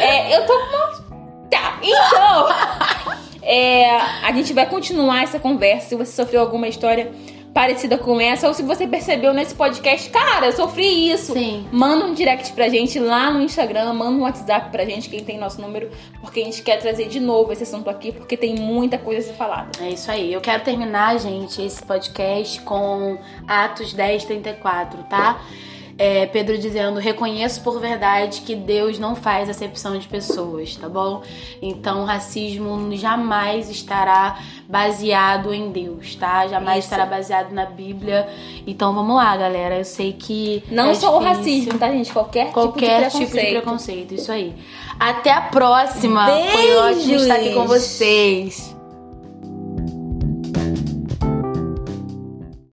É, 0.00 0.36
eu 0.36 0.46
tô 0.46 0.52
com 0.52 0.76
uma. 0.76 1.16
Tá, 1.50 1.78
então. 1.82 2.48
é, 3.42 3.96
a 4.22 4.32
gente 4.32 4.52
vai 4.52 4.66
continuar 4.66 5.24
essa 5.24 5.40
conversa. 5.40 5.88
Se 5.88 5.94
você 5.96 6.12
sofreu 6.12 6.40
alguma 6.40 6.68
história 6.68 7.10
parecida 7.56 7.96
com 7.96 8.20
essa, 8.20 8.46
ou 8.46 8.52
se 8.52 8.62
você 8.62 8.86
percebeu 8.86 9.32
nesse 9.32 9.54
podcast, 9.54 10.10
cara, 10.10 10.44
eu 10.44 10.52
sofri 10.52 11.10
isso. 11.10 11.32
Sim. 11.32 11.66
Manda 11.72 12.04
um 12.04 12.12
direct 12.12 12.52
pra 12.52 12.68
gente 12.68 12.98
lá 12.98 13.30
no 13.30 13.40
Instagram, 13.40 13.94
manda 13.94 14.10
um 14.10 14.20
WhatsApp 14.24 14.70
pra 14.70 14.84
gente, 14.84 15.08
quem 15.08 15.24
tem 15.24 15.38
nosso 15.38 15.58
número, 15.58 15.90
porque 16.20 16.40
a 16.40 16.44
gente 16.44 16.60
quer 16.60 16.76
trazer 16.76 17.08
de 17.08 17.18
novo 17.18 17.50
esse 17.54 17.62
assunto 17.62 17.88
aqui, 17.88 18.12
porque 18.12 18.36
tem 18.36 18.56
muita 18.56 18.98
coisa 18.98 19.20
a 19.20 19.32
ser 19.32 19.38
falada. 19.38 19.70
É 19.80 19.88
isso 19.88 20.10
aí. 20.10 20.30
Eu 20.30 20.42
quero 20.42 20.62
terminar, 20.64 21.18
gente, 21.18 21.62
esse 21.62 21.82
podcast 21.82 22.60
com 22.60 23.16
Atos 23.48 23.94
10, 23.94 24.26
34, 24.26 25.04
tá? 25.04 25.40
É, 25.40 25.75
Pedro 26.32 26.58
dizendo: 26.58 27.00
reconheço 27.00 27.62
por 27.62 27.80
verdade 27.80 28.42
que 28.42 28.54
Deus 28.54 28.98
não 28.98 29.16
faz 29.16 29.48
acepção 29.48 29.96
de 29.98 30.06
pessoas, 30.06 30.76
tá 30.76 30.88
bom? 30.88 31.22
Então, 31.62 32.02
o 32.02 32.04
racismo 32.04 32.94
jamais 32.96 33.70
estará 33.70 34.38
baseado 34.68 35.54
em 35.54 35.70
Deus, 35.70 36.14
tá? 36.16 36.46
Jamais 36.48 36.80
Isso. 36.80 36.86
estará 36.88 37.06
baseado 37.06 37.52
na 37.52 37.64
Bíblia. 37.64 38.28
Então, 38.66 38.92
vamos 38.94 39.16
lá, 39.16 39.34
galera. 39.36 39.78
Eu 39.78 39.84
sei 39.84 40.12
que. 40.12 40.62
Não 40.70 40.90
é 40.90 40.94
só 40.94 41.16
o 41.16 41.20
difícil. 41.20 41.38
racismo, 41.38 41.78
tá, 41.78 41.88
gente? 41.90 42.12
Qualquer, 42.12 42.52
Qualquer 42.52 43.06
tipo 43.10 43.18
de 43.18 43.24
tipo 43.26 43.38
de 43.40 43.46
preconceito. 43.52 44.14
isso 44.14 44.30
aí. 44.30 44.54
Até 45.00 45.32
a 45.32 45.40
próxima. 45.40 46.26
Foi 46.26 46.76
ótimo 46.76 47.14
estar 47.14 47.34
aqui 47.36 47.54
com 47.54 47.66
Beijos. 47.66 47.82
vocês. 47.82 48.75